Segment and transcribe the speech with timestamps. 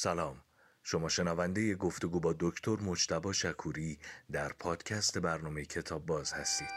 [0.00, 0.36] سلام.
[0.82, 3.98] شما شنونده گفتگو با دکتر مجتبا شکوری
[4.32, 6.70] در پادکست برنامه کتاب باز هستید.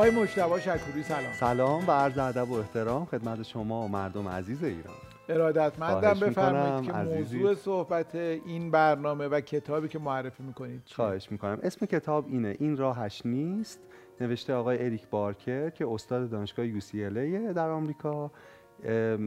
[0.00, 1.32] آقای مجتبی شکوری سلام.
[1.32, 4.94] سلام و عرض ادب و احترام خدمت شما و مردم عزیز ایران.
[5.28, 11.58] ارادتمندم بفرمایید که موضوع صحبت این برنامه و کتابی که معرفی می‌کنید خواهش می‌کنم.
[11.62, 13.80] اسم کتاب اینه این راهش نیست.
[14.20, 18.30] نوشته آقای اریک بارکر که استاد دانشگاه UCLA در آمریکا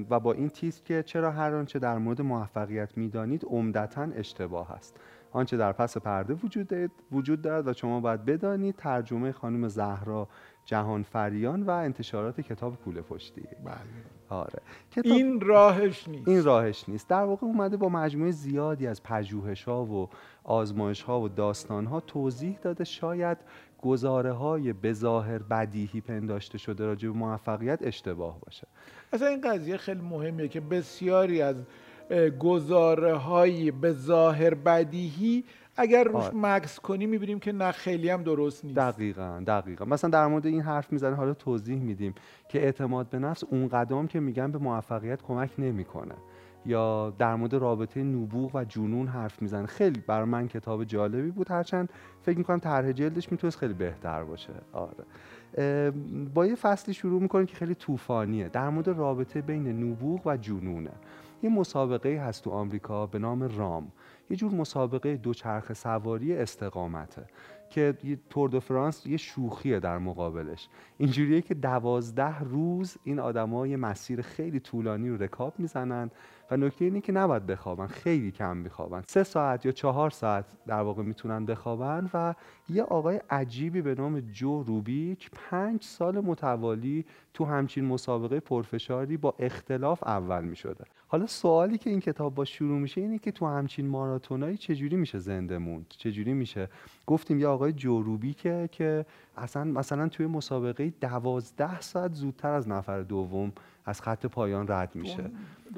[0.09, 4.97] و با این تیز که چرا هر آنچه در مورد موفقیت می‌دانید عمدتا اشتباه است.
[5.31, 10.27] آنچه در پس پرده وجود وجود دارد و شما باید بدانید ترجمه خانم زهرا
[10.65, 13.41] جهان فریان و انتشارات کتاب کوله پشتی.
[13.65, 13.77] بله.
[14.29, 14.59] آره.
[14.91, 16.27] کتاب این راهش نیست.
[16.27, 17.07] این راهش نیست.
[17.07, 20.09] در واقع اومده با مجموعه زیادی از پژوهش ها و
[20.43, 22.83] آزمایش ها و داستان ها توضیح داده.
[22.83, 23.37] شاید
[23.81, 28.67] گزاره های بظاهر بدیهی پنداشته شده راجع به موفقیت اشتباه باشه.
[29.13, 31.55] اصلا این قضیه خیلی مهمیه که بسیاری از
[32.39, 35.43] گزاره های به ظاهر بدیهی
[35.77, 36.35] اگر روش آره.
[36.35, 38.77] مکس کنی می‌بینیم که نه خیلی هم درست نیست.
[38.77, 39.85] دقیقا دقیقا.
[39.85, 42.15] مثلا در مورد این حرف می‌زنه حالا توضیح میدیم
[42.49, 46.15] که اعتماد به نفس اون قدم که میگن به موفقیت کمک نمی‌کنه.
[46.65, 49.65] یا در مورد رابطه نبوغ و جنون حرف می‌زنه.
[49.65, 51.51] خیلی برای من کتاب جالبی بود.
[51.51, 51.89] هرچند
[52.21, 54.53] فکر می‌کنم طرح جلدش می‌تونست خیلی بهتر باشه.
[54.73, 55.03] آره.
[56.33, 58.49] با یه فصلی شروع می‌کنیم که خیلی طوفانیه.
[58.49, 60.91] در مورد رابطه بین نبوغ و جنونه.
[61.43, 63.91] یه مسابقه هست تو آمریکا به نام رام.
[64.33, 67.25] یه جور مسابقه دوچرخه سواری استقامته
[67.69, 67.97] که
[68.29, 70.69] تور دو فرانس یه شوخیه در مقابلش.
[70.97, 76.11] اینجوریه که دوازده روز این آدما یه مسیر خیلی طولانی رو رکاب می‌زنن
[76.51, 79.03] و نکته اینه که نباید بخوابن خیلی کم میخوابن.
[79.07, 82.35] سه ساعت یا چهار ساعت در واقع می‌تونن بخوابن و
[82.69, 89.35] یه آقای عجیبی به نام جو روبیک پنج سال متوالی تو همچین مسابقه پرفشاری با
[89.39, 90.85] اختلاف اول می‌شده.
[91.13, 95.19] حالا سوالی که این کتاب با شروع میشه اینه که تو همچین ماراتونایی چجوری میشه
[95.19, 96.69] زنده موند؟ چجوری میشه؟
[97.07, 99.05] گفتیم یه آقای جوروبی که که
[99.37, 103.51] اصلا مثلا توی مسابقه دوازده ساعت زودتر از نفر دوم
[103.85, 105.31] از خط پایان رد میشه.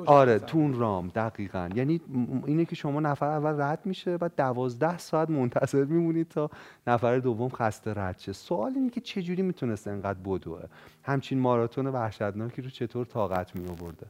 [0.05, 1.69] آره تون رام دقیقا.
[1.75, 2.01] یعنی
[2.45, 6.49] اینه که شما نفر اول رد میشه و دوازده ساعت منتظر میمونید تا
[6.87, 8.33] نفر دوم خسته رد شه.
[8.33, 10.61] سوال اینه که چجوری می‌تونست انقدر بدوه
[11.03, 14.07] همچین ماراتون وحشتناکی رو چطور طاقت می آورده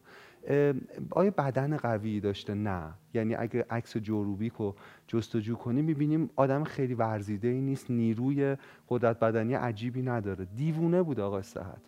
[1.10, 2.94] آیا بدن قوی داشته؟ نه.
[3.14, 4.76] یعنی اگه عکس جوروبیک رو
[5.08, 8.56] جستجو کنی می‌بینیم آدم خیلی ورزیده ای نیست نیروی
[8.90, 10.48] قدرت بدنی عجیبی نداره.
[10.56, 11.82] دیوونه بود آقا صحت.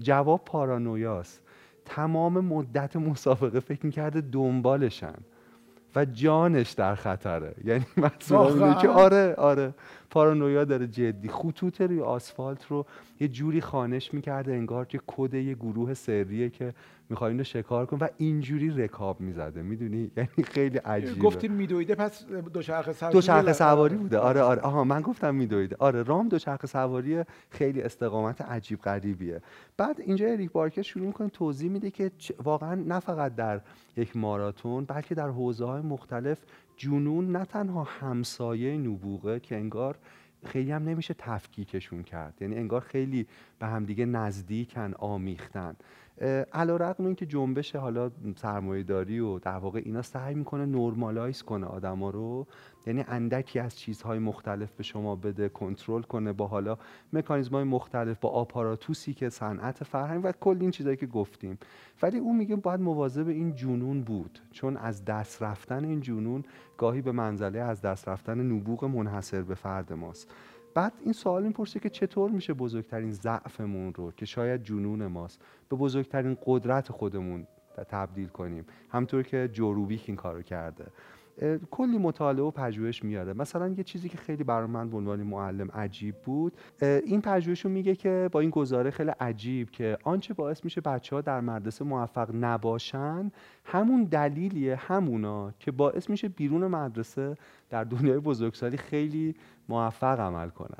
[0.00, 1.42] جواب پارانویاست.
[1.84, 5.14] تمام مدت مسابقه فکر می‌کرده دنبالشن
[5.96, 7.54] و جانش در خطره.
[7.64, 9.74] یعنی مثلا که آره آره.
[10.10, 12.86] پارانویا داره جدی خطوط روی آسفالت رو
[13.20, 16.74] یه جوری خانش می‌کرده انگار که کد یه گروه سریه که
[17.08, 19.62] می‌خواد اینو شکار کن و اینجوری رکاب می‌زده.
[19.62, 21.20] می‌دونی؟ یعنی خیلی عجیبه.
[21.22, 24.18] گفتین میدویده پس دوچرخه سواری دوچرخه سواری بوده.
[24.18, 24.60] آره آره.
[24.60, 25.76] آها من گفتم میدویده.
[25.78, 29.42] آره رام دوچرخه سواری خیلی استقامت عجیب غریبیه.
[29.76, 32.10] بعد اینجا اریک بارکر شروع می‌کنه توضیح میده که
[32.44, 33.60] واقعا نه فقط در
[33.96, 36.38] یک ماراتون بلکه در حوزه های مختلف
[36.76, 39.98] جنون نه تنها همسایه نبوغه که انگار
[40.44, 42.34] خیلی هم نمیشه تفکیکشون کرد.
[42.40, 43.26] یعنی انگار خیلی
[43.58, 45.76] به همدیگه نزدیکن آمیختن.
[46.52, 51.42] علا رقم این که جنبش حالا سرمایه داری و در واقع اینا سعی می‌کنه نرمالایز
[51.42, 52.46] کنه آدما رو
[52.86, 56.78] یعنی اندکی از چیزهای مختلف به شما بده کنترل کنه با حالا
[57.12, 61.58] مکانیزم های مختلف با آپاراتوسی که صنعت فرهنگ و کل این چیزهایی که گفتیم.
[62.02, 66.44] ولی اون میگه باید مواظب این جنون بود چون از دست رفتن این جنون
[66.78, 70.30] گاهی به منزله از دست رفتن نبوغ منحصر به فرد ماست.
[70.76, 75.76] بعد این سوال می‌پرسه که چطور میشه بزرگترین ضعفمون رو که شاید جنون ماست به
[75.76, 77.46] بزرگترین قدرت خودمون
[77.88, 80.86] تبدیل کنیم؟ همطور که جوروبیک این کارو کرده.
[81.70, 83.32] کلی مطالعه و پژوهش میاره.
[83.32, 86.52] مثلا یه چیزی که خیلی برای من به عنوان معلم عجیب بود
[86.82, 91.16] این پژوهش رو میگه که با این گزاره خیلی عجیب که آنچه باعث میشه بچه
[91.16, 93.32] ها در مدرسه موفق نباشن
[93.64, 97.36] همون دلیلیه همونا که باعث میشه بیرون مدرسه
[97.70, 99.34] در دنیای بزرگسالی خیلی
[99.68, 100.78] موفق عمل کنن.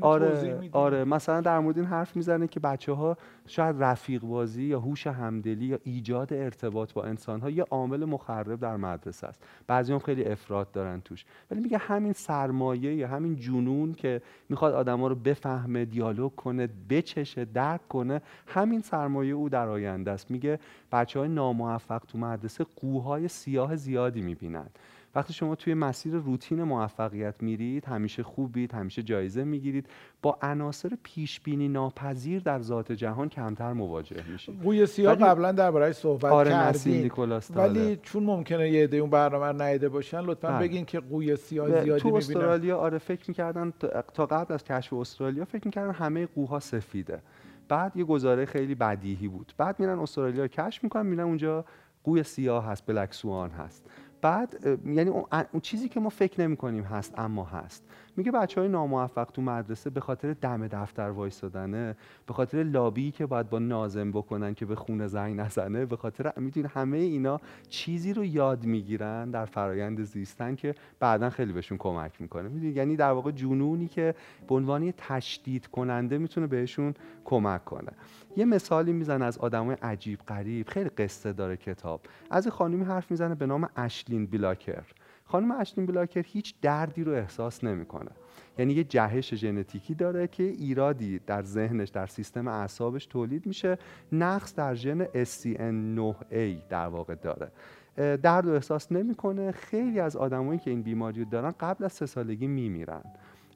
[0.00, 0.68] آره.
[0.72, 3.16] آره مثلا در مورد این حرف می‌زنه که بچه ها
[3.46, 8.60] شاید رفیق بازی یا هوش همدلی یا ایجاد ارتباط با انسان ها یه عامل مخرب
[8.60, 9.42] در مدرسه است.
[9.66, 11.24] بعضی هم خیلی افراد دارن توش.
[11.50, 17.44] ولی میگه همین سرمایه یا همین جنون که می‌خواد آدما رو بفهمه دیالوگ کنه بچشه
[17.44, 20.30] درک کنه همین سرمایه او در آینده است.
[20.30, 20.58] میگه
[20.92, 24.66] بچه های ناموفق تو مدرسه قوهای سیاه زیادی می‌بینن.
[25.14, 29.86] وقتی شما توی مسیر روتین موفقیت میرید همیشه خوبید همیشه جایزه می‌گیرید
[30.22, 34.62] با عناصر پیش بینی ناپذیر در ذات جهان کمتر مواجه میشید.
[34.62, 37.10] قوی سیاه ولی- قبلا درباره‌اش صحبت آره کردیم.
[37.54, 37.96] ولی.
[38.02, 40.68] چون ممکنه یه عده اون برنامه رو ندیده باشن لطفا بله.
[40.68, 42.16] بگین که قوی سیاه زیادی تو می‌بینن.
[42.16, 43.72] استرالیا آره فکر می‌کردن
[44.14, 47.22] تا قبل از کشف استرالیا فکر می‌کردن همه قوها سفیده.
[47.68, 49.52] بعد یه گزاره خیلی بدیهی بود.
[49.58, 51.64] بعد میرن استرالیا کشف می‌کنن میرن اونجا
[52.04, 53.84] قوی سیاه هست بلک سوان هست.
[54.24, 57.84] بعد یعنی اون چیزی که ما فکر نمی کنیم هست اما هست.
[58.16, 61.96] میگه بچه های ناموفق تو مدرسه به خاطر دم دفتر وایستادنه
[62.26, 66.32] به خاطر لابی که باید با نازم بکنن که به خونه زنگ نزنه به خاطر
[66.36, 72.20] می‌دونی همه اینا چیزی رو یاد می‌گیرن در فرایند زیستن که بعدا خیلی بهشون کمک
[72.20, 72.48] می‌کنه.
[72.48, 74.14] می‌دونی؟ یعنی در واقع جنونی که
[74.48, 76.94] به عنوان تشدید کننده می‌تونه بهشون
[77.24, 77.92] کمک کنه.
[78.36, 82.00] یه مثالی می‌زنه از آدمای عجیب غریب خیلی قصه داره کتاب.
[82.30, 84.84] از خانمی حرف می‌زنه به نام اشلین بیلاکر.
[85.24, 88.10] خانم اشلین بلاکر هیچ دردی رو احساس نمی‌کنه.
[88.58, 93.78] یعنی یه جهش ژنتیکی داره که ایرادی در ذهنش در سیستم اعصابش تولید میشه.
[94.12, 97.50] نقص در ژن SCN9A در واقع داره.
[97.96, 99.52] درد رو احساس نمی‌کنه.
[99.52, 103.02] خیلی از آدمایی که این بیماری رو دارن قبل از سه سالگی میمیرن.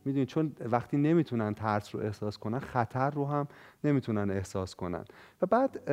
[0.05, 3.49] می‌دونید چون وقتی نمی‌تونن ترس رو احساس کنن خطر رو هم
[3.85, 5.05] نمی‌تونن احساس کنن.
[5.43, 5.91] و بعد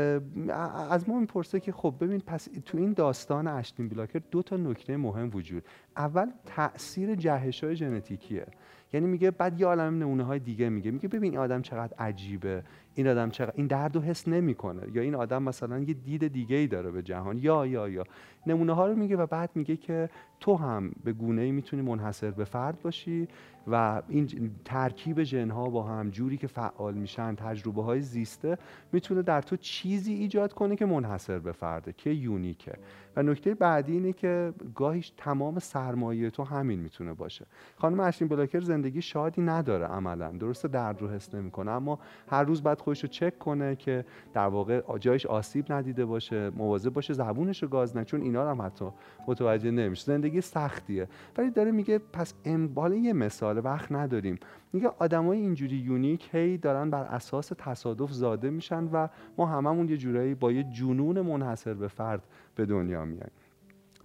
[0.89, 4.97] از ما می‌پرسه که خب ببین پس تو این داستان اشتین بلاکر دو تا نکته
[4.97, 5.63] مهم وجود.
[5.97, 8.45] اول تاثیر جهش های ژنتیکیه.
[8.93, 10.91] یعنی میگه بعد یه عالم نمونه های دیگه میگه.
[10.91, 12.63] میگه ببین این آدم چقدر عجیبه.
[12.95, 14.81] این آدم چقدر این درد رو حس نمی‌کنه.
[14.93, 17.37] یا این آدم مثلا یه دید دیگه ای داره به جهان.
[17.37, 18.03] یا یا یا.
[18.47, 20.09] نمونه ها رو میگه و بعد میگه که
[20.39, 23.27] تو هم به گونه ای می‌تونی منحصر به فرد باشی
[23.67, 28.57] و این ترکیب ژن ها با هم جوری که فعال میشن تجربه های زیسته
[28.91, 32.73] می‌تونه در تو چیزی ایجاد کنه که منحصر به فرده که یونیکه.
[33.15, 37.45] و نکته بعدی اینه که گاهیش تمام سرمایه تو همین می‌تونه باشه.
[37.77, 40.31] خانم اشین بلاکر زندگی شادی نداره عملا.
[40.31, 41.99] درسته درد رو حس نمی‌کنه اما
[42.29, 46.93] هر روز باید خودش رو چک کنه که در واقع جایش آسیب ندیده باشه مواظب
[46.93, 48.85] باشه زبونش رو گاز نه چون اینا هم حتی
[49.27, 51.07] متوجه نمیشه زندگی سختیه.
[51.37, 54.39] ولی داره میگه پس ام بالا یه مثال وقت نداریم.
[54.73, 59.07] میگه آدمای اینجوری یونیک هی دارن بر اساس تصادف زاده میشن و
[59.37, 62.23] ما هممون یه جورایی با یه جنون منحصر به فرد
[62.55, 63.31] به دنیا میایم.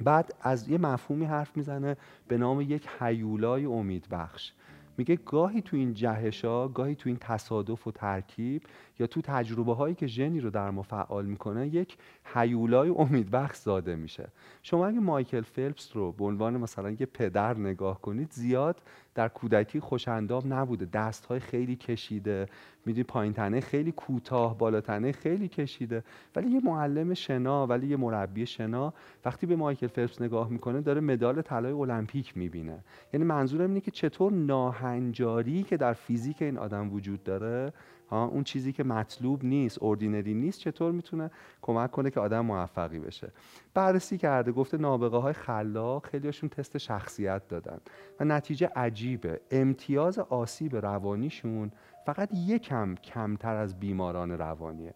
[0.05, 1.97] بعد از یه مفهومی حرف می‌زنه
[2.29, 4.53] به نام یک حیولای امیدبخش.
[5.01, 8.63] میگه گاهی تو این جهشا گاهی تو این تصادف و ترکیب
[8.99, 13.97] یا تو تجربه هایی که ژنی رو در ما فعال می‌کنه یک حیولای امیدبخش زاده
[13.97, 14.29] میشه.
[14.63, 18.83] شما اگه مایکل فلپس رو به عنوان مثلا یه پدر نگاه کنید زیاد
[19.15, 20.85] در کودکی خوشندام نبوده.
[20.93, 22.47] دست های خیلی کشیده.
[22.87, 26.05] می‌دونی پایین تنه خیلی کوتاه بالا تنه خیلی کشیده.
[26.37, 31.01] ولی یه معلم شنا ولی یه مربی شنا وقتی به مایکل فلپس نگاه می‌کنه داره
[31.01, 32.85] مدال طلای المپیک می‌بینه.
[33.13, 37.73] یعنی منظورم اینه که چطور ناهنجاری که در فیزیک این آدم وجود داره
[38.17, 41.31] اون چیزی که مطلوب نیست اوردینری نیست چطور می‌تونه
[41.63, 43.33] کمک کنه که آدم موفقی بشه؟
[43.75, 47.79] بررسی کرده گفته نابغه های خلاق خیلیشون تست شخصیت دادن
[48.21, 49.41] و نتیجه عجیبه.
[49.51, 51.71] امتیاز آسیب روانیشون
[52.07, 54.95] فقط یکم کمتر از بیماران روانیه.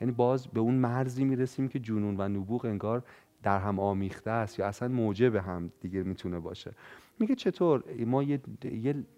[0.00, 3.02] یعنی باز به اون مرزی می‌رسیم که جنون و نبوغ انگار
[3.42, 6.72] در هم آمیخته است یا اصلا موجب هم دیگه می‌تونه باشه.
[7.18, 8.40] میگه چطور؟ ما یه,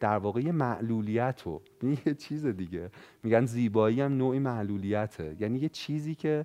[0.00, 1.62] در واقع یه معلولیت رو
[2.06, 2.90] یه چیز دیگه.
[3.22, 5.36] میگن زیبایی هم نوعی معلولیته.
[5.40, 6.42] یعنی یه چیزی که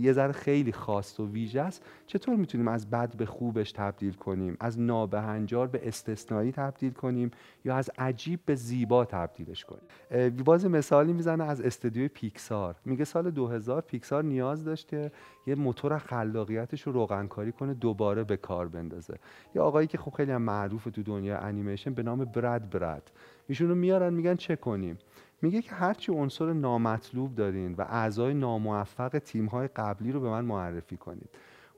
[0.00, 1.84] یه ذره خیلی خاص و ویژه است.
[2.06, 7.30] چطور می‌تونیم از بد به خوبش تبدیل کنیم؟ از نابهنجار به استثنایی تبدیل کنیم
[7.64, 9.82] یا از عجیب به زیبا تبدیلش کنیم؟
[10.44, 12.76] باز مثالی می‌زنه از استودیوی پیکسار.
[12.84, 15.12] میگه سال 2000 پیکسار نیاز داشت که
[15.46, 19.18] یه موتور خلاقیتش رو روغنکاری کنه دوباره به کار بندازه.
[19.54, 23.10] یه آقایی که خب خیلی هم معروف تو دنیا انیمیشن به نام برد برد
[23.48, 24.98] ایشون میارن میگن چه کنیم؟
[25.42, 30.96] میگه که هرچی عنصر نامطلوب دارین و اعضای ناموفق تیم‌های قبلی رو به من معرفی
[30.96, 31.28] کنید.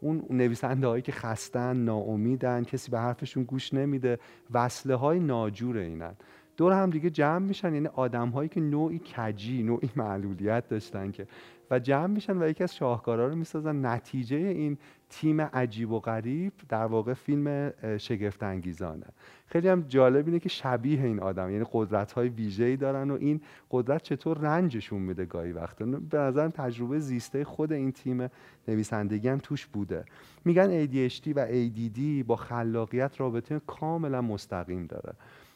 [0.00, 4.18] اون نویسنده هایی که خستن ناامیدن کسی به حرفشون گوش نمیده
[4.50, 6.14] وصله های ناجور اینن.
[6.56, 11.26] دور هم دیگه جمع میشن یعنی آدم هایی که نوعی کجی نوعی معلولیت داشتن که
[11.72, 13.86] و جمع میشن و یکی از شاهکارا رو می‌سازن.
[13.86, 14.78] نتیجه این
[15.10, 19.06] تیم عجیب و غریب در واقع فیلم شگفت انگیزانه
[19.46, 23.40] خیلی هم جالب اینه که شبیه این آدم یعنی قدرت های ویژه‌ای دارن و این
[23.70, 25.84] قدرت چطور رنجشون میده گاهی وقتا.
[25.84, 28.28] به نظر تجربه زیسته خود این تیم
[28.68, 30.04] نویسندگی هم توش بوده.
[30.44, 35.12] میگن ADHD و ADD با خلاقیت رابطه کاملا مستقیم داره.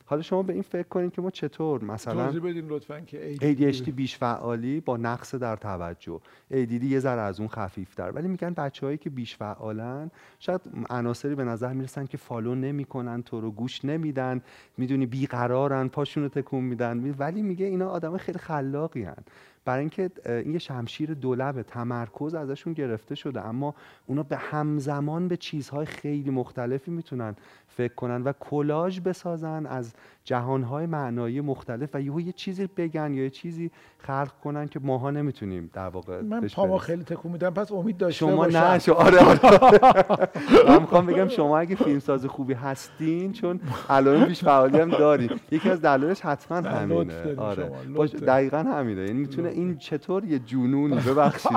[0.09, 3.91] حالا شما به این فکر کنید که ما چطور مثلا توضیح بدیم لطفا که ADHD
[3.91, 6.21] بیش فعالی با نقص در توجه.
[6.53, 8.11] ADD یه ذره از اون خفیفتر.
[8.11, 10.61] ولی میگن بچههایی که بیش فعالن شاید
[10.91, 14.41] عناصری به نظر می‌رسن که فالو نمی‌کنن تو رو گوش نمیدن
[14.79, 17.15] می‌دونی بیقرارن پاشون رو تکون میدن.
[17.19, 19.25] ولی میگه اینا آدم خیلی خلاقی هن.
[19.67, 23.75] برای اینکه این یه شمشیر دولبه تمرکز ازشون گرفته شده اما
[24.07, 27.37] اونا به همزمان به چیزهای خیلی مختلفی می‌تونن
[27.69, 29.95] فکر کنن و کلاژ بسازن از
[30.25, 35.11] جهانهای معنایی مختلف و یهو یه چیزی بگن یا یه چیزی خلق کنن که ماها
[35.11, 39.19] نمی‌تونیم در واقع من پاما خیلی تکون میدم پس امید داشته شما نه شو آره
[39.19, 40.29] آره.
[40.69, 45.31] من می‌خوام بگم شما اگه فیلمساز خوبی هستین چون الان بیش فعالی هم دارین.
[45.51, 47.37] یکی از دلایلش حتما همینه.
[47.37, 47.71] آره.
[48.07, 49.01] دقیقا همینه.
[49.01, 51.53] این می‌تونه این چطور یه جنونی؟ ببخشید.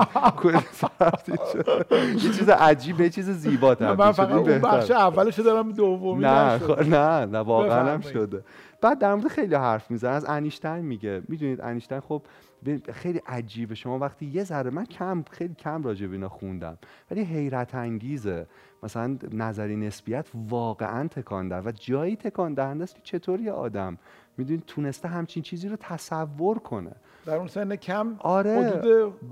[2.14, 7.26] یه چیز عجیب یه چیز زیبا من فقط اون بخش اولش دارم دومی نه نه
[7.26, 8.44] نه واقعا هم شده.
[8.80, 11.22] بعد در مورد خیلی حرف می‌زنه از انیشتین میگه.
[11.28, 12.22] می‌دونید انیشتین؟ خب
[12.92, 13.74] خیلی عجیبه.
[13.74, 16.78] شما وقتی یه ذره من کم خیلی کم راجع به اینا خوندم
[17.10, 18.46] ولی حیرت انگیزه.
[18.82, 23.98] مثلا نظری نسبیت واقعا تکان و جایی تکان دهنده است که چطور یه آدم
[24.36, 26.92] می‌دونید تونسته همچین چیزی رو تصور کنه.
[27.26, 28.82] در اون سن کم آره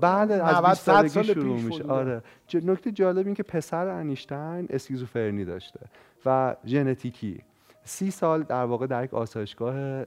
[0.01, 1.83] بله از 20 سالگی شروع میشه.
[1.83, 2.21] آره.
[2.53, 5.79] نکته جالب این که پسر انیشتین اسکیزوفرنی داشته
[6.25, 7.41] و ژنتیکی.
[7.83, 10.05] سی سال در واقع در یک آسایشگاه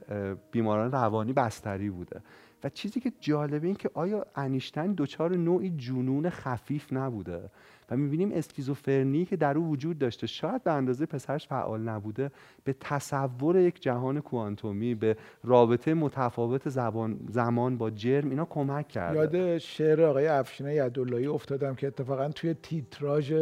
[0.51, 2.21] بیماران روانی بستری بوده.
[2.63, 7.49] و چیزی که جالبه این که آیا انیشتین دچار نوعی جنون خفیف نبوده؟
[7.91, 10.27] و می‌بینیم اسکیزوفرنی که در او وجود داشته.
[10.27, 12.31] شاید به اندازه پسرش فعال نبوده
[12.63, 19.17] به تصور یک جهان کوانتومی به رابطه متفاوت زبان زمان با جرم اینا کمک کرده.
[19.17, 23.33] یاد شعر آقای افشین یداللهی افتادم که اتفاقا توی تیتراژ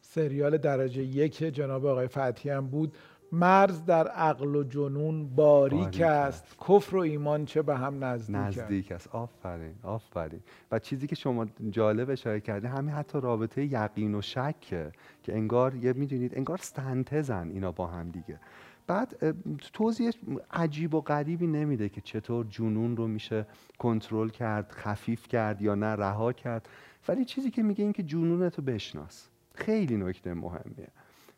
[0.00, 2.92] سریال درجه یک جناب آقای فتحی هم بود.
[3.32, 6.56] مرز در عقل و جنون باریک است.
[6.68, 9.08] کفر و ایمان چه به هم نزدیک, نزدیک است.
[9.08, 10.40] آفرین آفرین.
[10.72, 14.92] و چیزی که شما جالب اشاره کردی همین حتی رابطه یقین و شک که
[15.28, 18.40] انگار یه می‌دونید انگار سنتزن اینا با هم دیگه.
[18.86, 19.34] بعد
[19.72, 20.10] توضیح
[20.50, 23.46] عجیب و غریبی نمیده که چطور جنون رو میشه
[23.78, 26.68] کنترل کرد خفیف کرد یا نه رها کرد.
[27.08, 29.28] ولی چیزی که میگه این که جنونتو بشناس.
[29.54, 30.88] خیلی نکته مهمیه.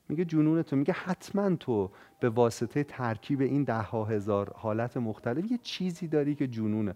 [0.08, 5.50] میگه جنون تو میگه حتما تو به واسطه ترکیب این ده ها هزار حالت مختلف
[5.50, 6.94] یه چیزی داری که جنونه.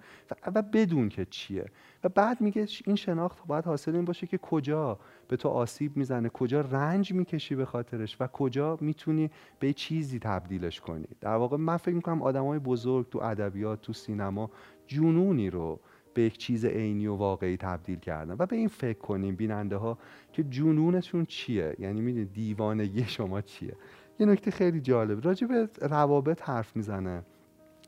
[0.54, 1.66] و بدون که چیه.
[2.04, 4.98] و بعد میگه این شناخت باید حاصل این باشه که کجا
[5.28, 10.80] به تو آسیب می‌زنه کجا رنج می‌کشی به خاطرش و کجا می‌تونی به چیزی تبدیلش
[10.80, 11.08] کنی.
[11.20, 14.50] در واقع من فکر می‌کنم آدمای بزرگ تو ادبیات تو سینما
[14.86, 15.80] جنونی رو
[16.14, 18.36] به یک چیز عینی و واقعی تبدیل کردن.
[18.38, 19.98] و به این فکر کنیم بیننده ها
[20.32, 23.76] که جنونتون چیه؟ یعنی می‌دونید دیوانگی شما چیه؟
[24.18, 25.24] یه نکته خیلی جالب.
[25.24, 27.22] راجع به روابط حرف می‌زنه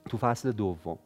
[0.09, 0.99] تو فصل دوم.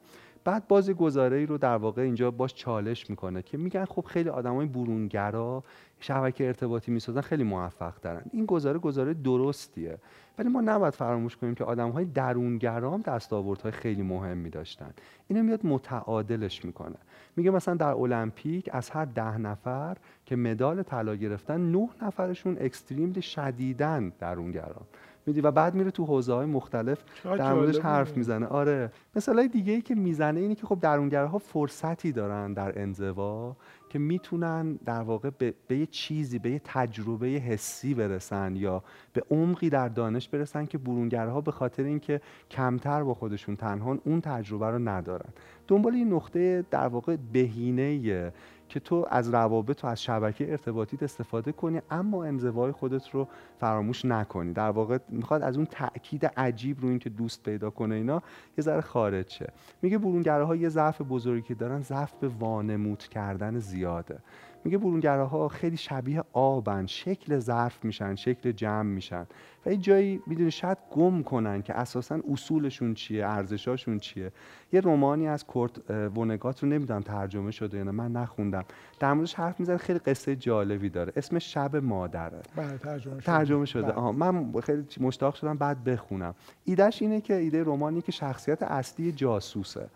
[0.44, 4.28] بعد باز گزاره ای رو در واقع اینجا باش چالش می‌کنه که میگن خب خیلی
[4.28, 5.64] آدمای برونگرا
[6.04, 9.98] شبکه ارتباطی می‌سازن خیلی موفق دارن این گزاره گزاره درستیه.
[10.38, 14.90] ولی ما نباید فراموش کنیم که آدم های درونگرام دستاوردهای خیلی مهمی داشتن.
[15.28, 16.96] اینو میاد متعادلش می‌کنه.
[17.36, 19.96] میگه مثلا در المپیک از هر ده نفر
[20.26, 24.86] که مدال طلا گرفتن نه نفرشون اکستریملی شدیدن درونگرام.
[25.26, 28.46] میدی؟ و بعد میره تو حوزه های مختلف در موردش حرف می‌زنه.
[28.46, 28.92] آره.
[29.16, 33.56] مثلا دیگه ای که می‌زنه اینه که خب درونگرها فرصتی دارن در انزوا
[33.94, 38.82] که می‌تونن در واقع به،, به یه چیزی به یه تجربه حسی برسن یا
[39.12, 42.20] به عمقی در دانش برسن که برونگرها به خاطر اینکه
[42.50, 45.28] کمتر با خودشون تنها اون تجربه رو ندارن.
[45.68, 48.32] دنبال این نقطه در واقع بهینه
[48.68, 53.28] که تو از روابط و از شبکه ارتباطیت استفاده کنی اما انزوای خودت رو
[53.60, 54.52] فراموش نکنی.
[54.52, 58.22] در واقع می‌خواد از اون تاکید عجیب رو اینکه دوست پیدا کنه اینا
[58.58, 59.52] یه ذره خارج شه
[59.82, 64.18] میگه برونگراها یه ضعف بزرگی که دارن ضعف به وانمود کردن زیاده.
[64.64, 69.26] میگه برونگراها خیلی شبیه آبن شکل ظرف میشن شکل جمع میشن.
[69.66, 74.32] و یه جایی می‌دونی شاید گم کنن که اساسا اصولشون چیه ارزشاشون چیه.
[74.72, 78.64] یه رومانی از کورت ونگات رو نمی‌دونم ترجمه شده یا من نخوندم.
[79.00, 81.12] در موردش حرف می‌زنه خیلی قصه جالبی داره.
[81.16, 82.42] اسم شب مادره.
[82.56, 83.92] بله ترجمه شده, ترجمه شده.
[83.92, 84.10] بله.
[84.10, 86.34] من خیلی مشتاق شدم بعد بخونم.
[86.64, 89.88] ایدهش اینه که ایده رومانی که شخصیت اصلی جاسوسه.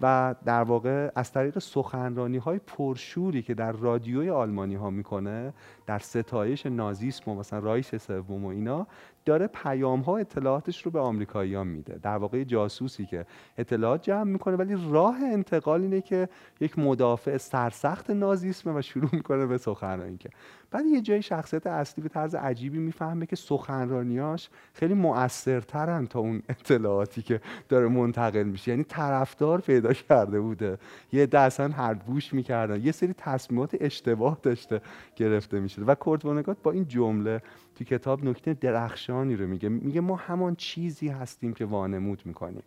[0.00, 5.52] و در واقع از طریق سخنرانی های پرشوری که در رادیوی آلمانی ها می‌کنه
[5.86, 8.86] در ستایش نازیسم و مثلا رایش سوم و اینا
[9.26, 11.98] داره پیام ها اطلاعاتش رو به آمریکاییان میده.
[12.02, 13.26] در واقع جاسوسی که
[13.58, 16.28] اطلاعات جمع می‌کنه ولی راه انتقال اینه که
[16.60, 20.30] یک مدافع سرسخت نازیسمه و شروع می‌کنه به سخنرانی که.
[20.70, 26.42] بعد یه جای شخصیت اصلی به طرز عجیبی می‌فهمه که سخنرانیاش خیلی مؤثرترن تا اون
[26.48, 28.70] اطلاعاتی که داره منتقل میشه.
[28.70, 30.78] یعنی طرفدار پیدا کرده بوده.
[31.12, 32.80] یه دستن هر بوش می‌کردن.
[32.80, 34.80] یه سری تصمیمات اشتباه داشته
[35.16, 36.22] گرفته میشه و کورت
[36.62, 37.42] با این جمله
[37.76, 39.68] تو کتاب نکته درخشانی رو میگه.
[39.68, 42.62] میگه ما همان چیزی هستیم که وانمود می‌کنیم.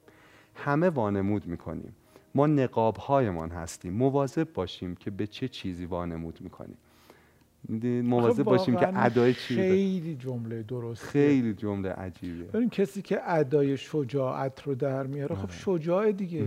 [0.55, 1.95] همه وانمود می‌کنیم.
[2.35, 3.93] ما نقاب هایمان هستیم.
[3.93, 6.77] مواظب باشیم که به چه چیزی وانمود می‌کنیم.
[8.03, 13.77] مواظب باشیم که ادای چی خیلی جمله درست خیلی جمله عجیبه ببین کسی که ادای
[13.77, 15.51] شجاعت رو در میاره خب آره.
[15.51, 16.45] شجاع دیگه.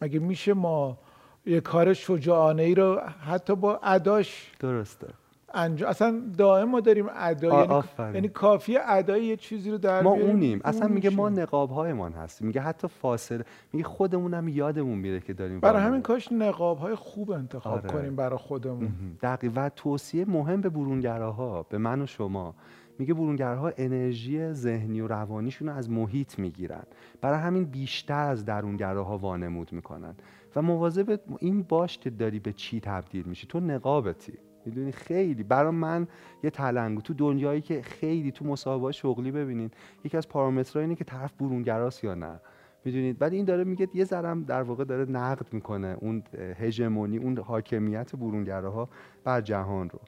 [0.00, 0.98] مگه میشه ما
[1.46, 5.08] یه کار شجاعانه ای رو حتی با اداش درسته.
[5.54, 10.10] انجام اصلا دائم ما داریم ادا یعنی, یعنی کافی ادای یه چیزی رو در ما
[10.10, 10.60] اونیم.
[10.64, 12.46] اصلا میگه ما نقاب هایمان هستیم.
[12.46, 17.30] میگه حتی فاصله میگه خودمون یادمون میره که داریم برای همین کاش نقاب های خوب
[17.30, 17.88] انتخاب آره.
[17.88, 18.92] کنیم برای خودمون.
[19.22, 19.52] دقیق.
[19.56, 22.54] و توصیه مهم به برونگراها به من و شما.
[22.98, 26.82] میگه برونگرها انرژی ذهنی و روانیشون رو از محیط می‌گیرن.
[27.20, 30.14] برای همین بیشتر از درونگراها وانمود می‌کنن.
[30.56, 33.46] و مواظب این باش که داری به چی تبدیل میشی.
[33.46, 34.38] تو نقابتی.
[34.66, 35.42] می‌دونی؟ خیلی.
[35.42, 36.06] برای من
[36.42, 37.00] یه تلنگو.
[37.00, 42.04] تو دنیایی که خیلی تو مسابقه شغلی ببینید یکی از پارامترها اینه که طرف برونگراست
[42.04, 42.40] یا نه.
[42.84, 46.22] می‌دونید ولی این داره میگه یه ذرم در واقع داره نقد می‌کنه اون
[46.58, 48.88] هژمونی اون حاکمیت برونگراها
[49.24, 50.00] بر جهان رو.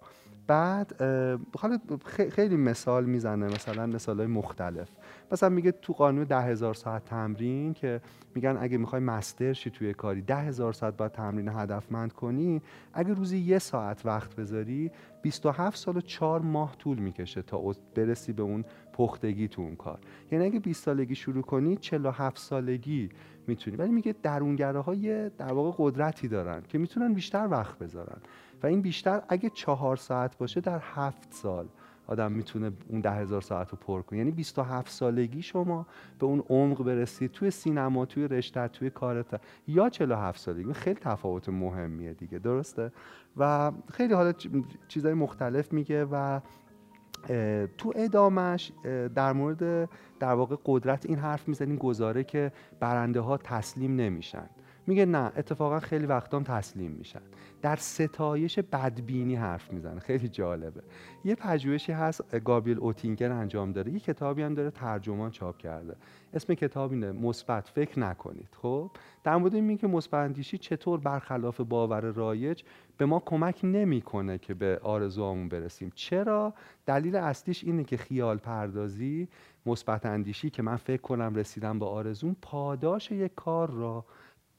[0.47, 1.03] بعد
[1.59, 1.79] حالا
[2.31, 4.89] خیلی مثال می‌زنه مثلا مثال های مختلف.
[5.33, 8.01] مثلا میگه تو قانون ده هزار ساعت تمرین که
[8.35, 12.63] میگن اگه می‌خوای مستر شی توی کاری ده هزار ساعت باید تمرین هدفمند کنی.
[12.93, 14.91] اگه روزی یه ساعت وقت بذاری
[15.23, 19.99] 27 سال و 4 ماه طول می‌کشه تا برسی به اون پختگی تو اون کار.
[20.33, 23.09] یعنی اگه 20 سالگی شروع کنی 47 سالگی
[23.47, 23.77] می‌تونی.
[23.77, 28.19] ولی میگه درونگره های در واقع قدرتی دارن که می‌تونن بیشتر وقت بذارن.
[28.63, 31.69] و این بیشتر اگه چهار ساعت باشه در هفت سال
[32.07, 34.19] آدم می‌تونه اون ده هزار ساعت رو پر کنه.
[34.19, 35.87] یعنی 27 سالگی شما
[36.19, 39.41] به اون عمق برسید توی سینما توی رشته توی کارت.
[39.69, 40.73] یا 47 سالگی.
[40.73, 42.39] خیلی تفاوت مهمیه دیگه.
[42.39, 42.93] درسته؟
[43.37, 44.33] و خیلی حالا
[44.89, 46.41] چیزهای مختلف میگه و
[47.79, 48.73] تو ادامش
[49.15, 49.89] در مورد
[50.21, 54.49] در واقع قدرت این حرف می‌زنیم گزاره که برنده ها تسلیم نمیشن.
[54.87, 57.21] میگه نه اتفاقا خیلی وقتام تسلیم میشن.
[57.63, 60.01] در ستایش بدبینی حرف می‌زنه.
[60.01, 60.83] خیلی جالبه.
[61.25, 65.97] یه پژوهشی هست گابریل اوتینگر انجام داره یه کتابی هم داره ترجمان چاپ کرده.
[66.35, 68.49] اسم کتاب اینه مثبت فکر نکنید.
[68.63, 68.91] خب؟
[69.25, 72.63] در مورد این که مثبت اندیشی چطور برخلاف باور رایج
[72.97, 75.93] به ما کمک نمی‌کنه که به آرزوامون برسیم.
[75.95, 76.55] چرا؟
[76.87, 79.29] دلیل اصلیش اینه که خیال پردازی
[79.67, 84.05] مثبت اندیشی که من فکر کنم رسیدم به آرزوم پاداش یک کار را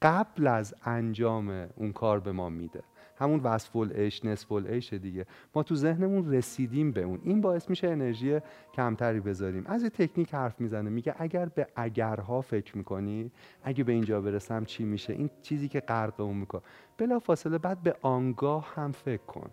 [0.02, 2.82] قبل از انجام اون کار به ما میده.
[3.16, 5.26] همون وصف العیش نصف العیش دیگه.
[5.54, 7.20] ما تو ذهنمون رسیدیم به اون.
[7.22, 8.40] این باعث میشه انرژی
[8.74, 9.66] کمتری بذاریم.
[9.66, 10.90] از یه تکنیک حرف می‌زنه.
[10.90, 13.30] میگه اگر به اگرها فکر می‌کنی
[13.62, 16.62] اگه به اینجا برسم چی میشه؟ این چیزی که غرق اون می‌کنه.
[16.98, 19.50] بلا فاصله بعد به آنگاه هم فکر کن.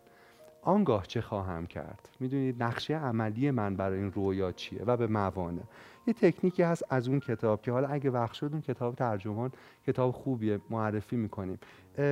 [0.66, 5.62] آنگاه چه خواهم کرد؟ می‌دونید نقشه عملی من برای این رویا چیه و به موانع.
[6.08, 9.52] یه تکنیکی هست از اون کتاب که حالا اگه وقت شد اون کتاب ترجمان
[9.88, 11.60] کتاب خوبیه معرفی می‌کنیم.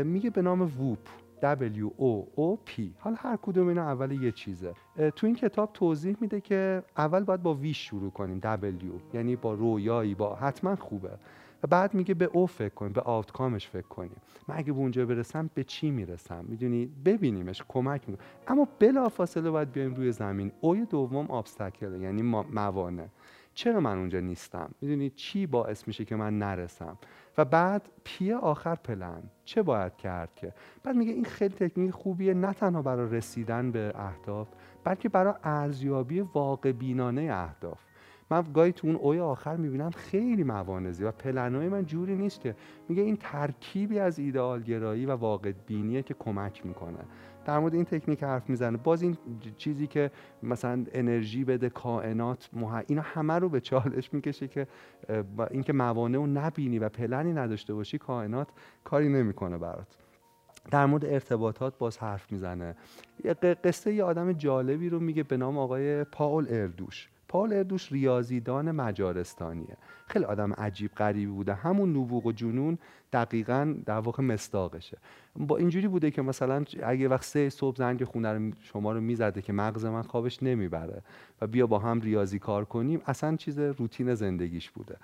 [0.03, 0.99] میگه به نام ووپ
[1.41, 4.73] W O O P حالا هر کدوم اینا اول یه چیزه.
[5.15, 9.53] تو این کتاب توضیح میده که اول باید با ویش شروع کنیم W یعنی با
[9.53, 11.09] رویایی با حتما خوبه.
[11.63, 15.05] و بعد میگه به او فکر کنیم به آوتکامش فکر کنیم من اگه به اونجا
[15.05, 18.25] برسم به چی می‌رسم؟ می‌دونی؟ ببینیمش کمک می‌کنه.
[18.47, 20.51] اما بلا فاصله باید بیایم روی زمین.
[20.61, 22.21] اوی دوم آبستکله یعنی
[22.53, 23.05] موانع.
[23.53, 26.97] چرا من اونجا نیستم؟ می‌دونی؟ چی باعث میشه که من نرسم؟
[27.37, 29.23] و بعد پی آخر پلن.
[29.45, 33.93] چه باید کرد که؟ بعد میگه این خیلی تکنیک خوبیه نه تنها برای رسیدن به
[33.95, 34.47] اهداف
[34.83, 37.79] بلکه برای ارزیابی واقع بینانه اهداف.
[38.33, 42.55] من گاهی تو اون اوی آخر می‌بینم خیلی موانزی و پلنهای من جوری نیست که
[42.89, 46.99] میگه این ترکیبی از ایدئالگرایی و واقع بینیه که کمک می‌کنه.
[47.45, 48.77] در مورد این تکنیک حرف می‌زنه.
[48.77, 49.17] باز این
[49.57, 50.11] چیزی که
[50.43, 52.83] مثلا انرژی بده کائنات مح...
[52.87, 54.67] اینا همه رو به چالش می‌کشه که
[55.51, 58.47] اینکه موانع رو نبینی و پلنی نداشته باشی کائنات
[58.83, 59.97] کاری نمی‌کنه برات.
[60.71, 62.75] در مورد ارتباطات باز حرف می‌زنه.
[63.63, 67.09] قصه یه آدم جالبی رو میگه به نام آقای پاول اردوش.
[67.33, 69.77] پال اردوش ریاضیدان مجارستانیه.
[70.07, 71.53] خیلی آدم عجیب غریبی بوده.
[71.53, 72.77] همون نبوغ و جنون
[73.13, 74.97] دقیقا در واقع مستاقشه
[75.35, 79.41] با اینجوری بوده که مثلا اگه وقت سه صبح زنگ خونه رو شما رو می‌زده
[79.41, 81.01] که مغز من خوابش نمی‌بره
[81.41, 84.97] و بیا با هم ریاضی کار کنیم اصلا چیز روتین زندگیش بوده.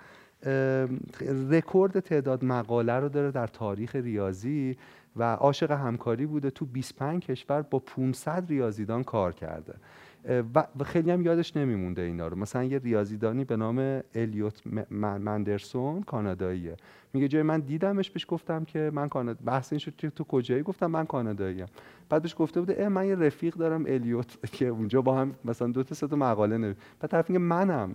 [1.50, 4.76] رکورد تعداد مقاله رو داره در تاریخ ریاضی
[5.16, 6.50] و عاشق همکاری بوده.
[6.50, 9.74] تو 25 کشور با 500 ریاضیدان کار کرده.
[10.24, 12.38] و خیلی هم یادش نمیمونده اینا رو.
[12.38, 16.76] مثلا یه ریاضیدانی به نام الیوت مندرسون کاناداییه.
[17.12, 20.86] میگه جای من دیدمش بهش گفتم که من کانادا بحث این شد تو کجایی؟ گفتم
[20.86, 21.66] من کاناداییم.
[22.08, 25.82] بعد بهش گفته بوده من یه رفیق دارم الیوت که اونجا با هم مثلا دو
[25.82, 27.94] تا سه تا مقاله نوشت بعد طرف میگه منم.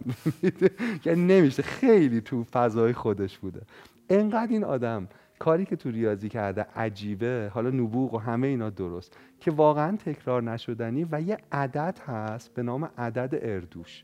[1.06, 1.64] یعنی نمیشه.
[1.64, 3.62] خیلی تو فضای خودش بوده.
[4.10, 5.08] انقدر این آدم
[5.40, 10.44] کاری که تو ریاضی کرده عجیبه حالا نبوغ و همه اینا درست که واقعا تکرار
[10.44, 14.04] نشدنی و یه عدد هست به نام عدد اردوش.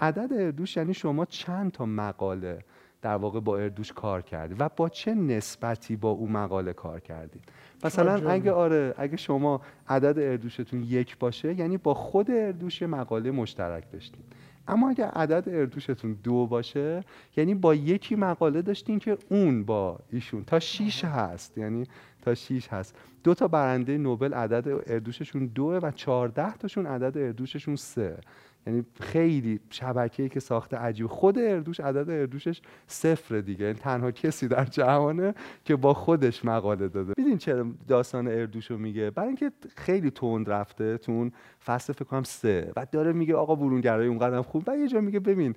[0.00, 2.58] عدد اردوش یعنی شما چند تا مقاله
[3.02, 7.42] در واقع با اردوش کار کردید و با چه نسبتی با اون مقاله کار کردید
[7.84, 13.90] مثلا اگه آره اگه شما عدد اردوشتون یک باشه یعنی با خود اردوش مقاله مشترک
[13.92, 14.24] داشتید
[14.68, 17.04] اما اگر عدد اردوشتون دو باشه
[17.36, 20.44] یعنی با یکی مقاله داشتین که اون با ایشون.
[20.44, 21.86] تا شیش هست یعنی
[22.22, 22.94] تا شیش هست.
[23.24, 28.18] دو تا برنده نوبل عدد اردوششون دوه و چهارده تاشون عدد اردوششون سه.
[28.66, 31.06] یعنی خیلی شبکه‌ای که ساخته عجیب.
[31.06, 33.64] خود اردوش عدد اردوشش صفر دیگه.
[33.64, 37.12] یعنی تنها کسی در جهانه که با خودش مقاله داده.
[37.18, 41.32] میدین چرا داستان اردوشو میگه؟ برای اینکه خیلی تند رفته تو اون
[41.66, 42.72] فصل فکر کنم سه.
[42.76, 44.64] و داره میگه آقا برونگرای اون قدم خوب.
[44.66, 45.54] و یه جا میگه ببین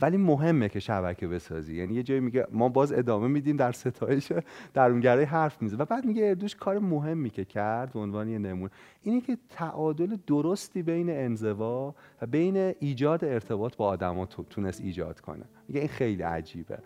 [0.00, 1.76] ولی مهمه که شبکه بسازی.
[1.76, 4.32] یعنی یه جایی میگه ما باز ادامه میدیم در ستایش
[4.74, 8.70] درونگرای حرف میزه و بعد میگه اردوش کار مهمی که کرد به عنوان یه نمونه.
[9.02, 15.44] اینه که تعادل درستی بین انزوا و بین ایجاد ارتباط با آدما تونست ایجاد کنه.
[15.68, 16.78] میگه این خیلی عجیبه.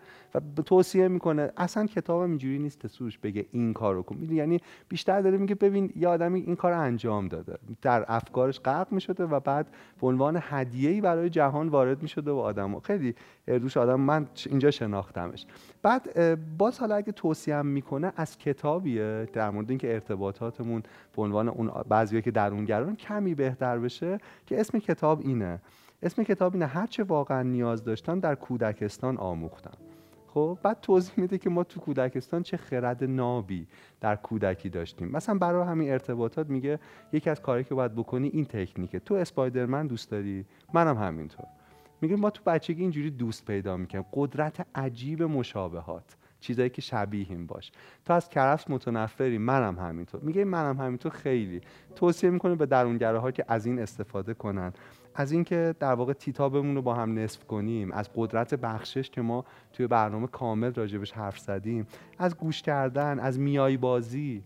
[0.57, 1.51] و توصیه می‌کنه.
[1.57, 4.27] اصلا کتابم اینجوری نیست سوش بگه این کارو کن.
[4.31, 7.57] یعنی بیشتر داره میگه ببین یه آدمی این کار انجام داده.
[7.81, 9.67] در افکارش غرق می‌شده و بعد
[10.01, 13.15] به عنوان هدیه‌ای برای جهان وارد می‌شده و آدم خیلی
[13.47, 15.45] اردوش آدم من اینجا شناختمش.
[15.81, 20.83] بعد باز حالا اگه توصیه می‌کنه از کتابیه در مورد اینکه ارتباطاتمون
[21.15, 25.61] به عنوان اون بعضیایی که درونگران کمی بهتر بشه که اسم کتاب اینه.
[26.03, 29.77] اسم کتاب اینه هرچه واقعا نیاز داشتم در کودکستان آموختم
[30.35, 33.67] خب بعد توضیح میده که ما تو کودکستان چه خرد نابی
[34.01, 35.07] در کودکی داشتیم.
[35.07, 36.79] مثلا برای همین ارتباطات میگه
[37.13, 38.99] یکی از کاری که باید بکنی این تکنیکه.
[38.99, 41.45] تو اسپایدرمن دوست داری؟ منم همینطور.
[42.01, 44.05] میگه ما تو بچگی اینجوری دوست پیدا می‌کنیم.
[44.13, 47.71] قدرت عجیب مشابهات چیزایی که شبیهیم باش.
[48.05, 50.21] تو از کرفس متنفری منم همینطور.
[50.21, 51.61] میگه منم همینطور خیلی.
[51.95, 54.73] توصیه می‌کنه به درونگره ها که از این استفاده کنن.
[55.15, 59.45] از اینکه در واقع تیتابمون رو با هم نصف کنیم از قدرت بخشش که ما
[59.73, 61.87] توی برنامه کامل راجبش حرف زدیم
[62.19, 64.43] از گوش کردن از میای بازی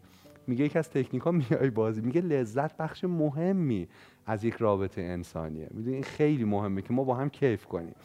[0.48, 3.88] میگه یکی از تکنیک ها میای بازی میگه لذت بخش مهمی
[4.26, 5.68] از یک رابطه انسانیه.
[5.72, 7.96] می‌دونی این خیلی مهمه که ما با هم کیف کنیم.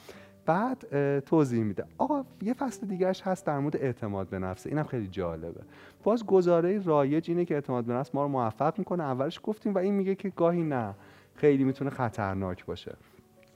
[0.47, 1.85] بعد توضیح میده.
[1.99, 5.61] آقا یه فصل دیگرش هست در مورد اعتماد به نفسه اینم خیلی جالبه.
[6.03, 9.03] باز گزاره رایج اینه که اعتماد به نفس ما رو موفق می‌کنه.
[9.03, 10.95] اولش گفتیم و این میگه که گاهی نه.
[11.35, 12.97] خیلی می‌تونه خطرناک باشه.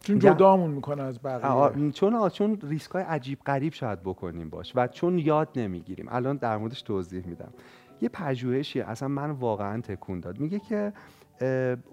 [0.01, 1.91] چون جدامون می‌کنه از بقیه.
[1.91, 6.07] چون چون ریسک های عجیب غریب شاید بکنیم باش و چون یاد نمی‌گیریم.
[6.11, 7.53] الان در موردش توضیح میدم.
[8.01, 10.41] یه پژوهشی اصلا من واقعا تکون داد.
[10.41, 10.93] میگه که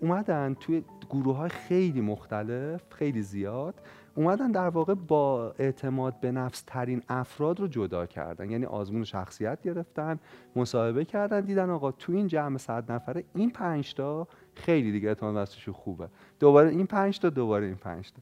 [0.02, 3.82] اومدن توی گروه های خیلی مختلف خیلی زیاد
[4.15, 8.50] اومدن در واقع با اعتماد به نفس ترین افراد رو جدا کردن.
[8.50, 10.19] یعنی آزمون شخصیت گرفتن
[10.56, 15.50] مصاحبه کردن دیدن آقا تو این جمع صد نفره این پنج تا خیلی دیگه اعتماد
[15.74, 16.08] خوبه.
[16.39, 18.22] دوباره این پنج تا دوباره این پنج تا.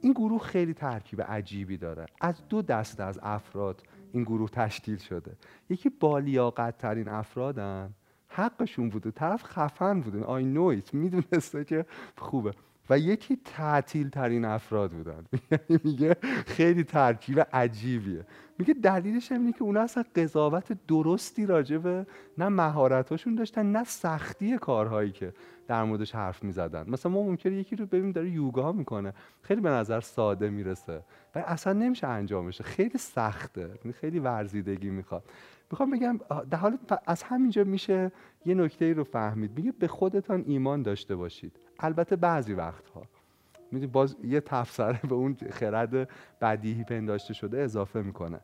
[0.00, 2.06] این گروه خیلی ترکیب عجیبی داره.
[2.20, 5.36] از دو دسته از افراد این گروه تشکیل شده.
[5.70, 7.94] یکی بالیاقت ترین افرادن.
[8.28, 9.10] حقشون بوده.
[9.10, 10.24] طرف خفن بوده.
[10.24, 12.52] آی نویت می‌دونسته که خوبه.
[12.90, 15.24] و یکی تعطیل ترین افراد بودن.
[15.50, 16.16] یعنی میگه
[16.46, 18.26] خیلی ترکیب عجیبیه.
[18.58, 22.06] میگه دلیلش اینه که اونا اصلا قضاوت درستی راجبه
[22.38, 25.32] نه مهارتاشون داشتن نه سختی کارهایی که
[25.66, 26.90] در موردش حرف می‌زدن.
[26.90, 29.12] مثلا ما ممکنه یکی رو ببینیم داره یوگا می‌کنه.
[29.42, 31.02] خیلی به نظر ساده می‌رسه.
[31.34, 33.60] و اصلا نمیشه انجامشه خیلی سخته.
[33.60, 35.24] یعنی خیلی ورزیدگی می‌خواد.
[35.70, 36.20] می‌خوام بگم
[36.50, 38.12] در حال از همینجا میشه
[38.46, 39.50] یه نکته ای رو فهمید.
[39.56, 41.56] میگه به خودتان ایمان داشته باشید.
[41.78, 43.02] البته بعضی وقتها.
[43.72, 46.08] می‌دونی باز یه تفسره به اون خرد
[46.40, 48.40] بدیهی پنداشته شده اضافه می‌کنه.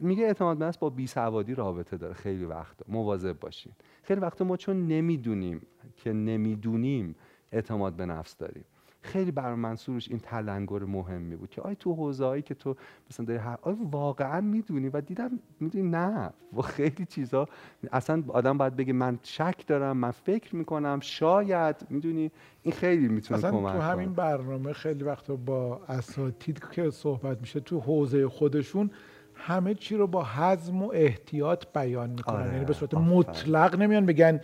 [0.00, 2.14] میگه اعتماد به با بی سوادی رابطه داره.
[2.14, 3.72] خیلی وقت مواظب باشین.
[4.02, 5.66] خیلی وقت ما چون نمی‌دونیم
[6.04, 7.14] که نمی‌دونیم
[7.52, 8.64] اعتماد به نفس داریم.
[9.02, 12.76] خیلی برای من سروش این تلنگر مهمی بود که آیا تو حوزه‌ای که تو
[13.10, 16.30] مثلا داری هر آیا واقعا می‌دونی و دیدم می‌دونی نه.
[16.56, 17.48] و خیلی چیزا
[17.92, 21.76] اصلا آدم باید بگه من شک دارم من فکر می‌کنم شاید.
[21.90, 22.30] می‌دونی؟
[22.62, 24.14] این خیلی می‌تونه اصلا کمک تو همین کنه.
[24.14, 28.90] برنامه خیلی وقتا با اساتید که صحبت میشه تو حوزه خودشون
[29.34, 32.36] همه چی رو با حزم و احتیاط بیان می‌کنن.
[32.36, 32.94] آره، یعنی به صورت.
[32.94, 34.40] مطلق نمیان بگن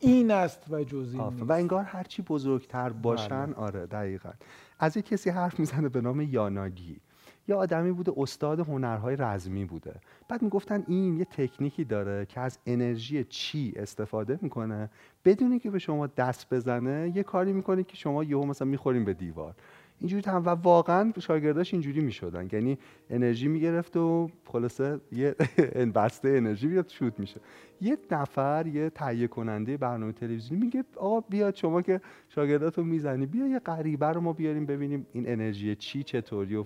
[0.00, 1.38] این است و جز این آفرین.
[1.40, 1.50] نیست.
[1.50, 4.30] و انگار هرچی بزرگتر باشن آره دقیقا.
[4.78, 7.00] از یک کسی حرف می‌زنه به نام یاناگی.
[7.48, 9.94] یه آدمی بوده استاد هنرهای رزمی بوده.
[10.28, 14.90] بعد می‌گفتن این یه تکنیکی داره که از انرژی چی استفاده می‌کنه.
[15.24, 19.14] بدون که به شما دست بزنه یه کاری می‌کنه که شما یهو مثلا می‌خوریم به
[19.14, 19.54] دیوار.
[20.00, 22.48] اینجوری هم و واقعا شاگرداش اینجوری می‌شدن.
[22.52, 22.78] یعنی
[23.10, 25.34] انرژی می‌گرفت و خلاصه یه
[25.94, 27.40] بسته انرژی بیاد شوت میشه.
[27.80, 33.46] یه نفر یه تهیه کننده برنامه تلویزیونی میگه آقا بیاد شما که شاگرداتو می‌زنی بیا
[33.46, 36.64] یه غریبه رو ما بیاریم ببینیم این انرژی چی چطوری و.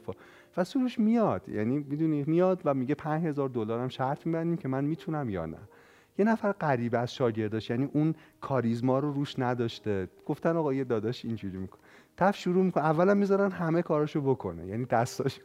[0.56, 1.48] و سروش میاد.
[1.48, 5.58] یعنی می‌دونی میاد و میگه 5000 دلار هم شرط میبندیم که من می‌تونم یا نه.
[6.18, 10.08] یه نفر غریبه از شاگرداش یعنی اون کاریزما رو روش نداشته.
[10.26, 11.80] گفتن آقا یه داداش اینجوری می‌کنه.
[12.16, 12.84] طرف شروع می‌کنه.
[12.84, 14.66] اولا می‌ذارن همه کاراشو بکنه.
[14.66, 15.42] یعنی دستاشو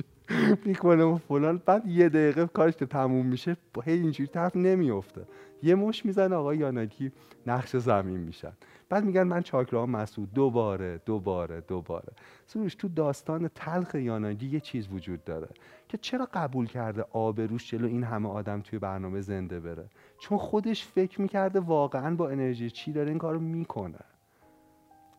[0.66, 1.62] می‌کنه و فلان.
[1.66, 5.26] بعد یه دقیقه کارش که تموم میشه هی اینجوری طرف نمیفته
[5.62, 7.12] یه مش می‌زنه آقا یانکی
[7.46, 8.52] نقش زمین میشن.
[8.88, 10.32] بعد میگن من چاکرام مسعود.
[10.32, 12.12] دوباره دوباره دوباره.
[12.46, 15.48] سروش تو داستان تلخ یاناگی یه چیز وجود داره
[15.88, 19.84] که چرا قبول کرده آبروش جلو این همه آدم توی برنامه زنده بره؟
[20.18, 23.98] چون خودش فکر می‌کرده واقعا با انرژی چی داره این کارو می‌کنه.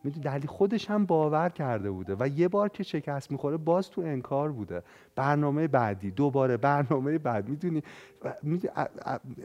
[0.04, 4.00] می‌دونی دلی خودش هم باور کرده بوده و یه بار که شکست می‌خوره باز تو
[4.00, 4.82] انکار بوده.
[5.16, 7.48] برنامه بعدی دوباره برنامه بعد.
[7.48, 7.82] می‌دونی؟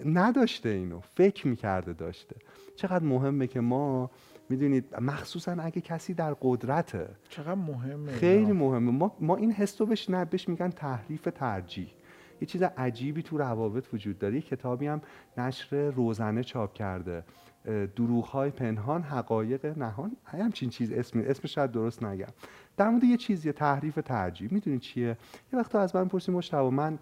[0.06, 1.00] نداشته اینو.
[1.00, 2.36] فکر می‌کرده داشته.
[2.76, 4.12] چقدر مهمه که ما
[4.50, 7.10] می‌دونید مخصوصا اگه کسی در قدرته.
[7.30, 8.52] چقدر مهمه خیلی.
[8.52, 8.92] مهمه.
[8.92, 11.88] ما, ما این حس رو بهش بهش میگن تحریف ترجیح.
[12.42, 14.36] یه چیز عجیبی تو روابط وجود داره.
[14.36, 15.02] یه کتابی هم
[15.38, 17.24] نشر روزنه چاپ کرده.
[17.96, 22.28] دروغ های پنهان حقایق نهان همچین چیز اسم اسمش شاید درست نگم.
[22.78, 24.54] در مورد یه چیزی تحریف ترجیح.
[24.54, 25.18] می‌دونی چیه؟
[25.54, 27.00] یه وقت از من پرسی مشتبه من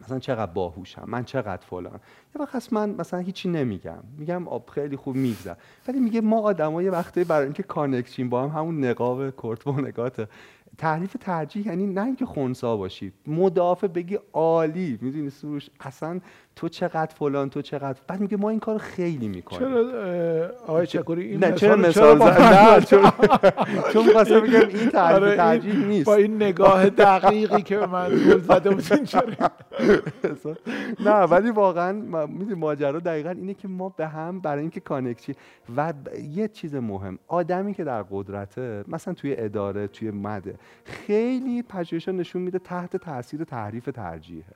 [0.00, 2.00] مثلا چقدر باهوشم؟ من چقدر فلان؟
[2.34, 4.02] یه وقت هست من مثلا هیچی نمیگم.
[4.18, 5.54] میگم آب خیلی خوب میگذر
[5.88, 9.80] ولی میگه ما آدما یه وقته برای اینکه کانکشن با هم همون نقاب کرت و
[9.80, 10.28] نگاته
[10.78, 13.12] تعریف ترجیح یعنی نه اینکه خونسا باشی.
[13.26, 14.98] مدافع بگی عالی.
[15.02, 16.20] می‌دونی سروش؟ اصلا
[16.60, 19.60] تو چقدر فلان تو چقدر بعد میگه ما این کار خیلی می‌کنیم.
[19.60, 23.10] چرا آقای چکوری این نه چرا مثال نه چون
[23.92, 26.06] چون می‌خواستم بگم این تعریف آره، ترجیح نیست.
[26.06, 29.22] با این نگاه دقیقی که من گل زده بود این چرا
[31.00, 31.92] نه ولی واقعا
[32.26, 35.34] می‌دونی ماجرا دقیقا اینه که ما به هم برای اینکه کانکشی
[35.76, 35.92] و
[36.30, 42.42] یه چیز مهم آدمی که در قدرته مثلا توی اداره توی مده خیلی پژوهش‌ها نشون
[42.42, 44.54] میده تحت تاثیر تعریف ترجیحه.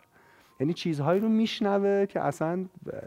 [0.61, 2.64] یعنی چیزهایی رو میشنوه که اصلا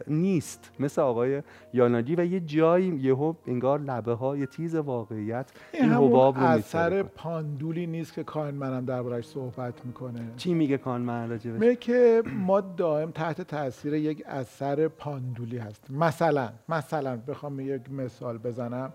[0.07, 0.71] نیست.
[0.79, 6.43] مثل آقای یاناگی و یه جایی یهو انگار لبه های تیز واقعیت این حباب رو
[6.43, 7.03] اثر.
[7.03, 10.19] پاندولی نیست که کاین منم دربارش صحبت می‌کنه.
[10.37, 16.49] چی میگه کانمن راجبش میگه که ما دائم تحت تاثیر یک اثر پاندولی هست مثلا
[16.69, 18.93] مثلا بخوام یک مثال بزنم.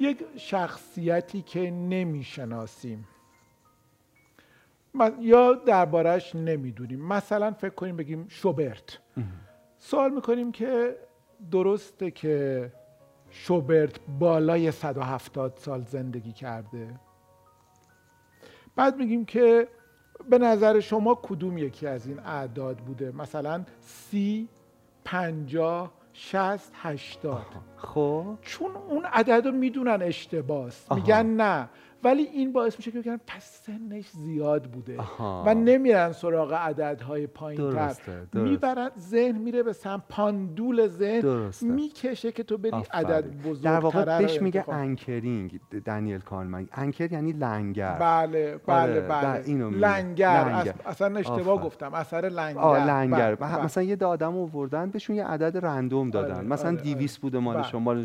[0.00, 3.04] یک شخصیتی که نمی‌شناسیم.
[5.20, 7.08] یا دربارش نمی‌دونیم.
[7.08, 8.98] مثلا فکر کنیم بگیم شوبرت.
[9.78, 10.96] سوال می‌کنیم که
[11.50, 12.72] درسته که
[13.30, 17.00] شوبرت بالای 170 سال زندگی کرده.
[18.76, 19.68] بعد میگیم که
[20.28, 24.48] به نظر شما کدوم یکی از این اعداد بوده؟ مثلا سی
[25.04, 27.46] پنجاه شست هشتاد.
[27.76, 28.38] خب.
[28.42, 30.92] چون اون عدد رو می‌دونن اشتباس.
[30.92, 31.68] میگن نه.
[32.04, 35.44] ولی این باعث میشه که بگن پس سنش زیاد بوده آها.
[35.46, 37.94] و نمیرن سراغ عددهای پایین تر.
[38.32, 41.50] می‌برن ذهن میره به سمت پاندول ذهن.
[41.62, 43.06] می‌کشه که تو بری آفرین.
[43.06, 49.00] عدد در بزرگتره واقع بهش میگه anchoring دنیل کانمن anchor یعنی لنگر بله بله آره،
[49.00, 49.80] بله بله، اینو میگه.
[49.88, 50.72] لنگر, لنگر.
[50.72, 51.60] اص- اصلا اشتباه آفرین.
[51.66, 53.64] گفتم اثر لنگر آه لنگر بله، بله.
[53.64, 57.54] مثلا یه آدم آوردن بهشون یه عدد random دادن آره، مثلا آره، 200 بوده مال
[57.56, 57.62] بله.
[57.62, 57.96] شما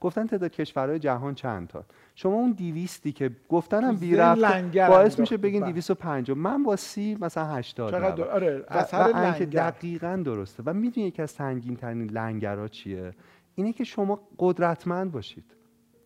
[0.00, 4.40] گفتن تعداد کشورهای جهان چند تا شما اون 200 که گفتن هم تو بی رفت
[4.76, 5.18] باعث.
[5.20, 5.72] میشه بگین بله.
[5.72, 9.70] 250 من با سی مثلا 80 چقدر آره اثر لنگر.
[9.70, 10.62] دقیقا درسته.
[10.66, 13.12] و می‌دونی یکی از سنگین ترین لنگرها چیه؟
[13.54, 15.44] اینه که شما قدرتمند باشید.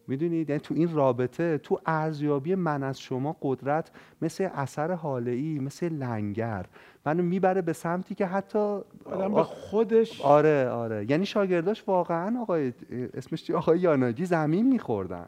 [0.07, 3.91] می‌دونید؟ یعنی تو این رابطه تو ارزیابی من از شما قدرت
[4.23, 6.67] مثل اثر حاله ای مثل لنگر.
[7.07, 11.11] منو می‌بره به سمتی که حتی آدم به خودش آره آره.
[11.11, 12.73] یعنی شاگرداش واقعا آقای
[13.15, 15.27] اسمش چی؟ آقای یاناجی زمین میخوردن.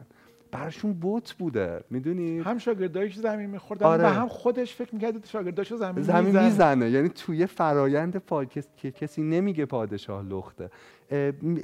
[0.52, 4.04] براشون بوت بوده می‌دونی؟ هم شاگردایش زمین میخوردن آره.
[4.04, 6.44] و هم خودش فکر می‌کرد شاگرداشو زمین, زمین می‌زنه.
[6.44, 6.90] می‌زنه.
[6.90, 10.70] یعنی توی فرایند پادکست که کسی نمیگه پادشاه لخته.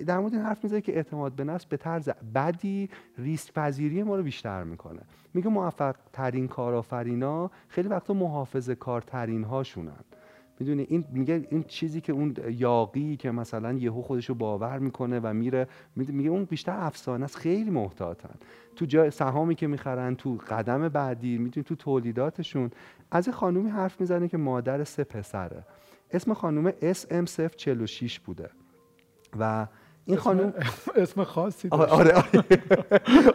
[0.07, 4.17] در مورد این حرف می‌زنه که اعتماد به نفس به طرز بدی ریسک پذیری ما
[4.17, 5.01] رو بیشتر می‌کنه.
[5.35, 10.05] میگه موفق ترین کارآفرینا خیلی وقتا محافظه کارترین هاشونن
[10.61, 15.33] می‌دونی؟ این میگه این چیزی که اون یاقی که مثلا یهو خودشو باور می‌کنه و
[15.33, 18.35] میره میگه اون بیشتر افسانه است خیلی محتاطن.
[18.77, 22.71] تو جای سهامی که می‌خرن تو قدم بعدی می‌دونی؟ تو تولیداتشون.
[23.11, 25.65] از خانومی حرف می‌زنه که مادر سه پسره.
[26.11, 28.51] اسم خانوم SM046 بوده.
[29.39, 29.67] و
[30.07, 30.53] این خانوم
[30.97, 31.93] اسم خاصی آره داشت.
[31.93, 32.63] آره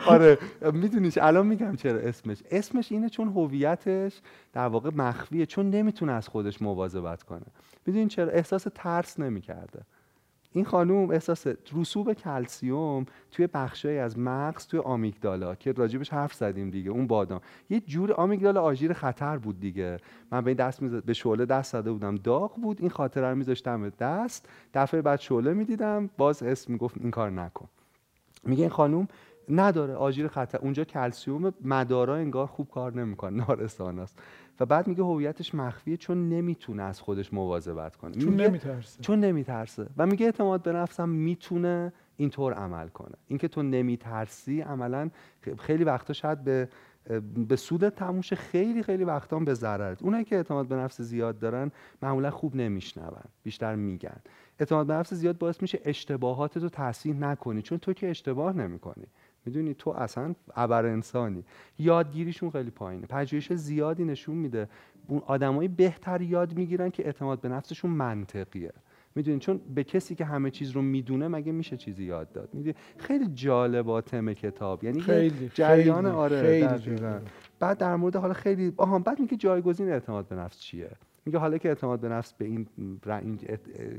[0.08, 0.72] آره, آره.
[0.74, 2.38] میدونیش الان میگم چرا اسمش.
[2.52, 4.22] اسمش اینه چون هویتش
[4.54, 7.46] در واقع مخفیه چون نمی‌تونه از خودش مواظبت کنه.
[7.86, 9.82] می‌دونین چرا؟ احساس ترس نمی‌کرده.
[10.54, 16.70] این خانوم احساس رسوب کلسیوم توی بخشایی از مغز توی آمیگدالا که راجبش حرف زدیم
[16.70, 17.42] دیگه اون بادام.
[17.70, 19.98] یه جور آمیگدالا آژیر خطر بود دیگه.
[20.32, 22.16] من به این دست می‌زد به شعله دست زده بودم.
[22.16, 24.50] داغ بود این خاطره رو میذاشتم به دست.
[24.74, 26.10] دفعه بعد شعله می‌دیدم.
[26.18, 27.68] باز اسم می‌گفت این کار نکن.
[28.44, 29.08] میگه این خانوم
[29.50, 33.38] نداره آژیر خطر اونجا کلسیوم مدارا انگار خوب کار نمی‌کنه.
[33.48, 34.20] نارسان است
[34.62, 38.17] و بعد میگه هویتش مخفیه چون نمی‌تونه از خودش مواظبت کنه.
[38.17, 39.02] چون نمیترسه.
[39.02, 39.88] چون نمیترسه.
[39.97, 43.15] و میگه اعتماد به نفسم می‌تونه اینطور عمل کنه.
[43.28, 45.10] اینکه تو نمیترسی عملا
[45.60, 46.69] خیلی وقتا شاید به
[47.47, 50.04] به سود تموش خیلی خیلی وقتا به ضررت.
[50.04, 51.71] اونایی که اعتماد به نفس زیاد دارن
[52.02, 54.17] معمولا خوب نمیشنون بیشتر میگن.
[54.60, 59.06] اعتماد به نفس زیاد باعث میشه اشتباهات رو تصحیح نکنی چون تو که اشتباه نمی‌کنی.
[59.46, 61.44] می‌دونی تو اصلا ابر انسانی
[61.80, 63.08] یادگیریشون خیلی پایینه.
[63.08, 64.70] پژوهش زیادی نشون میده.
[65.08, 68.74] اون آدمایی بهتر یاد می‌گیرن که اعتماد به نفسشون منطقیه.
[69.16, 72.50] می‌دونی؟ چون به کسی که همه چیز رو می‌دونه مگه میشه چیزی یاد داد.
[72.54, 74.84] می‌دونی؟ خیلی جالبا تم کتاب.
[74.84, 76.98] یعنی خیلی جریان خیلی، آره خیلی.
[76.98, 77.22] جالب.
[77.60, 80.92] بعد در مورد حالا خیلی آها بعد میگه جایگزین اعتماد به نفس چیه؟
[81.26, 82.68] میگه حالا که اعتماد به نفس به این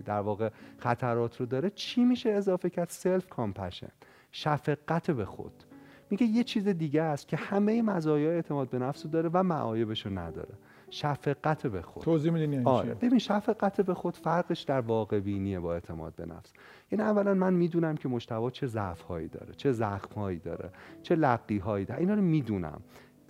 [0.05, 3.89] در واقع خطرات رو داره چی میشه اضافه کرد؟ self compassion
[4.33, 5.65] شفقت به خود.
[6.11, 10.07] میگه یه چیز دیگه است که همه مزایای اعتماد به نفس رو داره و معایبش
[10.07, 10.55] رو نداره.
[10.91, 12.03] شفقت به خود.
[12.03, 12.89] توضیح میدین یعنی آره.
[12.89, 16.53] چی ببین شفقت به خود فرقش در واقع بینیه با اعتماد به نفس.
[16.93, 20.71] یعنی اولا من می‌دونم که مجتبی چه ضعف هایی داره چه زخم هایی داره
[21.03, 22.01] چه لقی هایی داره.
[22.01, 22.83] اینا رو می‌دونم.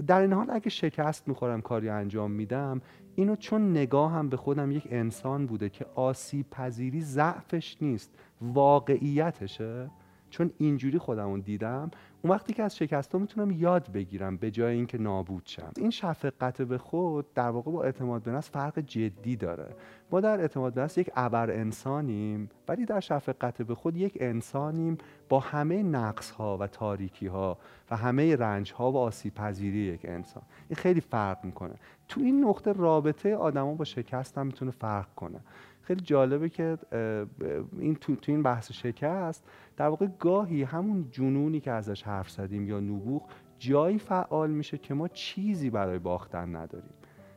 [0.06, 2.80] در این حال اگه شکست می‌خورم کاری انجام میدم
[3.14, 9.90] اینو چون نگاهم به خودم یک انسان بوده که آسیب پذیری ضعفش نیست واقعیتشه
[10.32, 11.90] چون اینجوری خودمون دیدم
[12.22, 15.70] اون وقتی که از شکستها می‌تونم یاد بگیرم به جای اینکه نابود شم.
[15.76, 19.76] این شفقت به خود در واقع با اعتماد به نفس فرق جدی داره.
[20.10, 24.98] ما در اعتماد به نفس یک ابر انسانیم ولی در شفقت به خود یک انسانیم
[25.28, 27.58] با همه نقص ها و تاریکی ها
[27.90, 30.42] و همه رنج ها و آسیب پذیری یک انسان.
[30.68, 31.74] این خیلی فرق می‌کنه.
[32.08, 35.40] تو این نقطه رابطه آدما با شکست هم می‌تونه فرق کنه.
[35.82, 36.78] خیلی جالبه که
[37.78, 39.44] این تو, تو این بحث شکست
[39.76, 44.94] در واقع گاهی همون جنونی که ازش حرف زدیم یا نبوغ جایی فعال میشه که
[44.94, 46.94] ما چیزی برای باختن نداریم.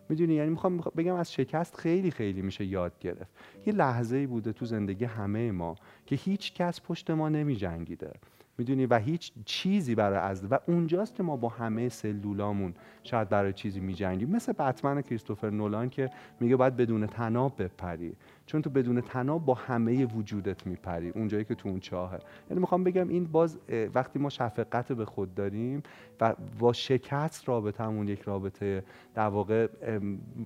[0.10, 3.32] می‌دونی؟ یعنی می‌خوام بگم از شکست خیلی خیلی میشه یاد گرفت.
[3.66, 8.12] یه لحظه ای بوده تو زندگی همه ما که هیچ کس پشت ما نمی جنگیده
[8.58, 13.54] می‌دونی؟ و هیچ چیزی برای از و اونجاست که ما با همه سلولامون شاید برای
[13.54, 14.30] چیزی میجنگیم.
[14.30, 18.16] مثل بتمن کریستوفر نولان که میگه باید بدون تناب بپری.
[18.46, 22.20] چون تو بدون تناب با همه وجودت میپری اونجایی که تو اون چاهه.
[22.50, 23.58] یعنی می‌خوام بگم این باز
[23.96, 25.84] وقتی ما شفقت به خود داریم
[26.22, 28.84] و با شکست رابطمون یک رابطه
[29.16, 29.68] در واقع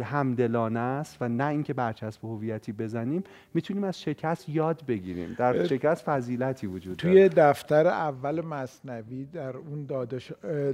[0.04, 5.36] همدلانه است و نه اینکه برچسب هویتی بزنیم می‌تونیم از شکست یاد بگیریم.
[5.38, 7.14] در شکست فضیلتی وجود داره.
[7.14, 9.88] توی دفتر اول مصنوی در اون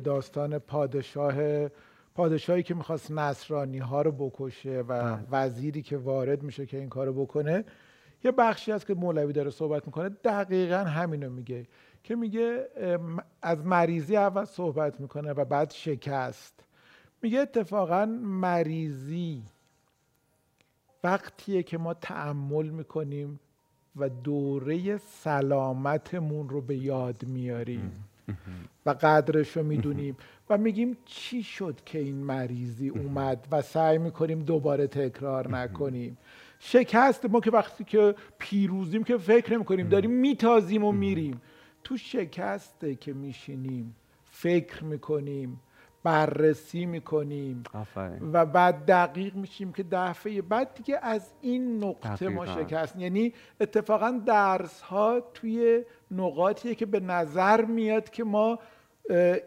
[0.03, 1.35] داستان پادشاه
[2.15, 7.13] پادشاهی که می‌خواست نصرانی ها رو بکشه و وزیری که وارد میشه که این کارو
[7.25, 7.65] بکنه
[8.23, 11.67] یه بخشی هست که مولوی داره صحبت می‌کنه دقیقا همینو میگه
[12.03, 12.69] که میگه
[13.41, 16.63] از مریضی اول صحبت می‌کنه و بعد شکست.
[17.21, 19.43] میگه اتفاقا مریضی
[21.03, 23.39] وقتیه که ما تعمل می‌کنیم
[23.95, 27.91] و دوره سلامتمون رو به یاد میاریم.
[28.85, 30.17] و قدرش رو می‌دونیم.
[30.49, 36.17] و میگیم چی شد که این مریضی اومد و سعی می‌کنیم دوباره تکرار نکنیم.
[36.59, 41.41] شکست ما که وقتی که پیروزیم که فکر نمی‌کنیم داریم میتازیم و میریم.
[41.83, 45.61] تو شکسته که میشینیم فکر می‌کنیم
[46.03, 47.63] بررسی می‌کنیم.
[47.73, 48.31] آفرین.
[48.33, 52.63] و بعد دقیق میشیم که دفعه بعد دیگه از این نقطه ما دقیقاً.
[52.63, 52.95] شکست.
[52.95, 58.59] یعنی اتفاقا درس ها توی نقاطیه که به نظر میاد که ما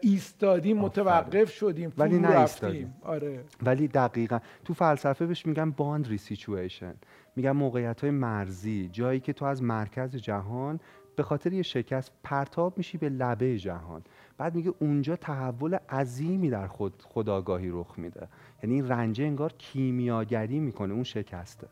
[0.01, 2.93] ایستادیم متوقف شدیم ولی نه رفتیم.
[3.01, 3.43] آره.
[3.63, 4.39] ولی دقیقا.
[4.65, 6.93] تو فلسفه بهش میگن باندری سیچویشن
[7.35, 10.79] میگن موقعیت های مرزی جایی که تو از مرکز جهان
[11.15, 14.01] به خاطر یه شکست پرتاب میشی به لبه جهان.
[14.37, 18.27] بعد میگه اونجا تحول عظیمی در خود خداگاهی رخ میده.
[18.63, 21.67] یعنی این رنجه انگار کیمیاگری می‌کنه اون شکسته.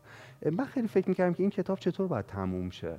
[0.52, 2.98] من خیلی فکر می‌کردم که این کتاب چطور باید تموم شه.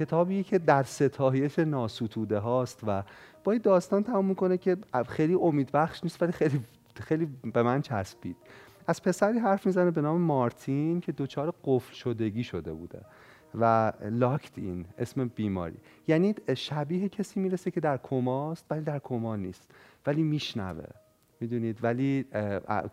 [0.00, 3.02] کتابی که در ستایش ناسوتوده هاست و
[3.44, 4.76] با این داستان تموم می‌کنه که
[5.08, 6.60] خیلی امیدبخش نیست ولی خیلی
[6.94, 8.36] خیلی به من چسبید.
[8.86, 13.00] از پسری حرف می‌زنه به نام مارتین که دچار قفل شدگی شده بوده
[13.54, 15.76] و لاکت این اسم بیماری.
[16.08, 19.70] یعنی شبیه کسی می‌رسه که در کماست ولی در کما نیست
[20.06, 20.84] ولی میشنوه.
[21.42, 22.26] می‌دونید؟ ولی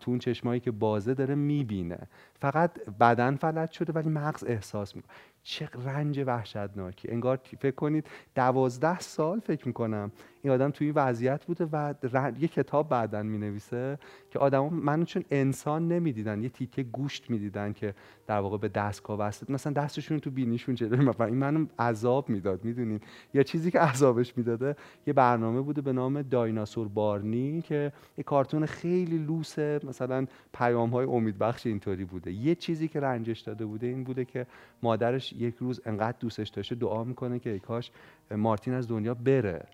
[0.00, 1.98] تو اون چشمایی که بازه داره می‌بینه.
[2.34, 5.12] فقط بدن فلج شده ولی مغز احساس می‌کنه.
[5.48, 7.10] چه رنج وحشتناکی.
[7.10, 10.12] انگار فکر کنید دوازده سال فکر می‌کنم
[10.42, 11.68] این آدم توی این وضعیت بوده
[12.12, 13.98] و یه کتاب بعدا می نویسه
[14.30, 17.94] که آدم منو چون انسان نمی‌دیدن یه تیکه گوشت می‌دیدن که
[18.26, 23.02] در واقع به دستگاه بسته مثلا دستشون تو بینیشون جلوی این منو عذاب می‌داد می‌دونید
[23.34, 24.76] یا چیزی که عذابش می‌داده
[25.06, 31.06] یه برنامه بوده به نام دایناسور بارنی که یه کارتون خیلی لوسه مثلا پیام های
[31.06, 32.32] امیدبخش اینطوری بوده.
[32.32, 34.46] یه چیزی که رنجش داده بوده این بوده که
[34.82, 37.90] مادرش یک روز انقدر دوستش داشته دعا می‌کنه که ای کاش
[38.30, 39.66] مارتین از دنیا بره.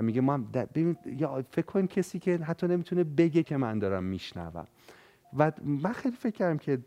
[0.00, 4.04] و میگه ما ببین یا فکر کن کسی که حتی نمی‌تونه بگه که من دارم
[4.04, 4.66] میشنوم.
[5.38, 6.78] و من خیلی فکر کردم که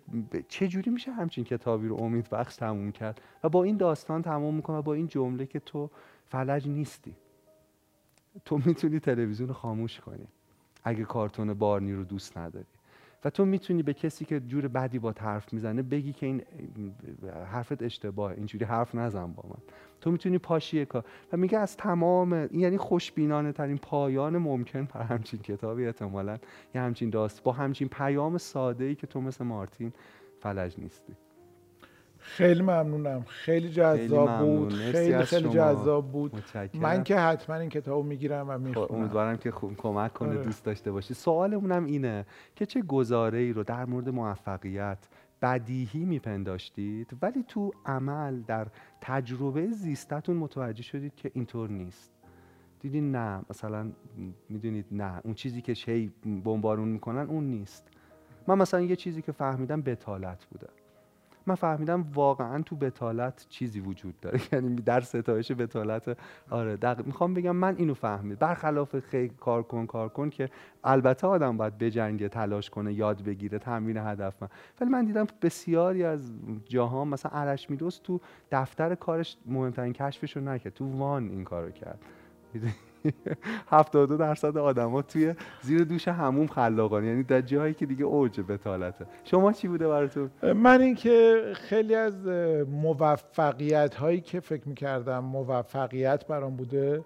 [0.47, 4.55] چه جوری میشه همچین کتابی رو امید بخش تموم کرد و با این داستان تموم
[4.55, 5.89] می‌کنه با این جمله که تو
[6.25, 7.15] فلج نیستی.
[8.45, 10.27] تو می‌تونی تلویزیون رو خاموش کنی.
[10.83, 12.65] اگه کارتون بارنی رو دوست نداری.
[13.25, 16.43] و تو می‌تونی به کسی که جور بدی با حرف می‌زنه بگی که این
[17.45, 19.61] حرفت اشتباهه اینجوری حرف نزن با من.
[20.01, 21.05] تو می‌تونی پاشی کار.
[21.33, 26.37] و میگه از تمام یعنی خوشبینانه ترین پایان ممکن بر همچین کتابی احتمالا
[26.75, 27.43] یه همچین داست.
[27.43, 29.93] با همچین پیام ساده ای که تو مثل مارتین
[30.39, 31.13] فلج نیستی.
[32.23, 33.23] خیلی ممنونم.
[33.27, 34.73] خیلی جذاب بود.
[34.73, 36.43] خیلی خیلی جذاب بود.
[36.73, 38.87] من که حتما این کتابو می‌گیرم و می‌خونم.
[38.87, 40.43] خب، امیدوارم که خوب کمک کنه آره.
[40.43, 41.13] دوست داشته باشی.
[41.13, 44.97] سوالمونم اینه که چه گزاره ای رو در مورد موفقیت
[45.41, 48.67] بدیهی میپنداشتید ولی تو عمل در
[49.01, 52.11] تجربه زیستتون متوجه شدید که اینطور نیست.
[52.79, 53.91] دیدین نه مثلا
[54.49, 55.21] می‌دونید نه.
[55.23, 56.11] اون چیزی که شی
[56.43, 57.87] بمبارون می‌کنن اون نیست.
[58.47, 60.67] من مثلا یه چیزی که فهمیدم بتالت بوده.
[61.47, 64.39] من فهمیدم واقعا تو بتالت چیزی وجود داره.
[64.53, 66.17] یعنی در ستایش بتالت
[66.49, 67.05] آره دق...
[67.05, 70.49] می‌خوام بگم من اینو فهمید برخلاف خیلی کار کن کار کن که
[70.83, 74.49] البته آدم باید بجنگه تلاش کنه یاد بگیره تمرین هدف من
[74.81, 76.31] ولی من دیدم بسیاری از
[76.65, 78.19] جاها مثلا ارش میدوس تو
[78.51, 80.73] دفتر کارش مهمترین کشفش رو نکرد.
[80.73, 81.99] تو وان این کارو کرد.
[83.67, 89.05] 72 درصد آدما توی زیر دوش هموم خلاقان یعنی در جایی که دیگه اوج بتالته.
[89.23, 92.27] شما چی بوده براتون؟ من اینکه خیلی از
[92.67, 97.05] موفقیت هایی که فکر می‌کردم موفقیت برام بوده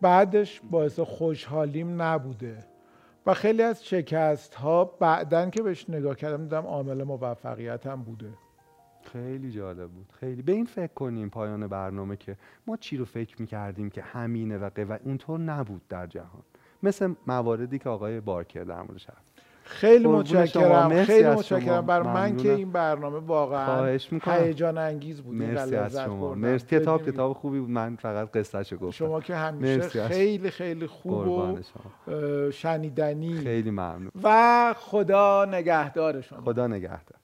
[0.00, 2.58] بعدش باعث خوشحالیم نبوده.
[3.26, 8.28] و خیلی از شکست ها بعدن که بهش نگاه کردم دیدم عامل موفقیت هم بوده.
[9.12, 10.06] خیلی جالب بود.
[10.20, 10.42] خیلی.
[10.42, 12.36] به این فکر کنیم پایان برنامه که
[12.66, 16.42] ما چی رو فکر می‌کردیم که همینه و و اونطور نبود در جهان.
[16.82, 19.06] مثل مواردی که آقای بارکر در موردش
[19.64, 21.04] خیلی متشکرم.
[21.04, 21.86] خیلی متشکرم.
[21.86, 25.34] بر من که این برنامه واقعا هیجان انگیز بود.
[25.34, 26.34] مرسی از شما.
[26.34, 26.66] مرسی.
[26.66, 27.70] کتاب کتاب خوبی بود.
[27.70, 28.90] من فقط قصهشو گفتم.
[28.90, 31.58] شما که همیشه خیلی خیلی خوب و
[32.50, 33.40] شنیدنی.
[33.40, 34.10] خیلی ممنون.
[34.22, 37.17] و خدا نگهدارشون خدا نگهدار.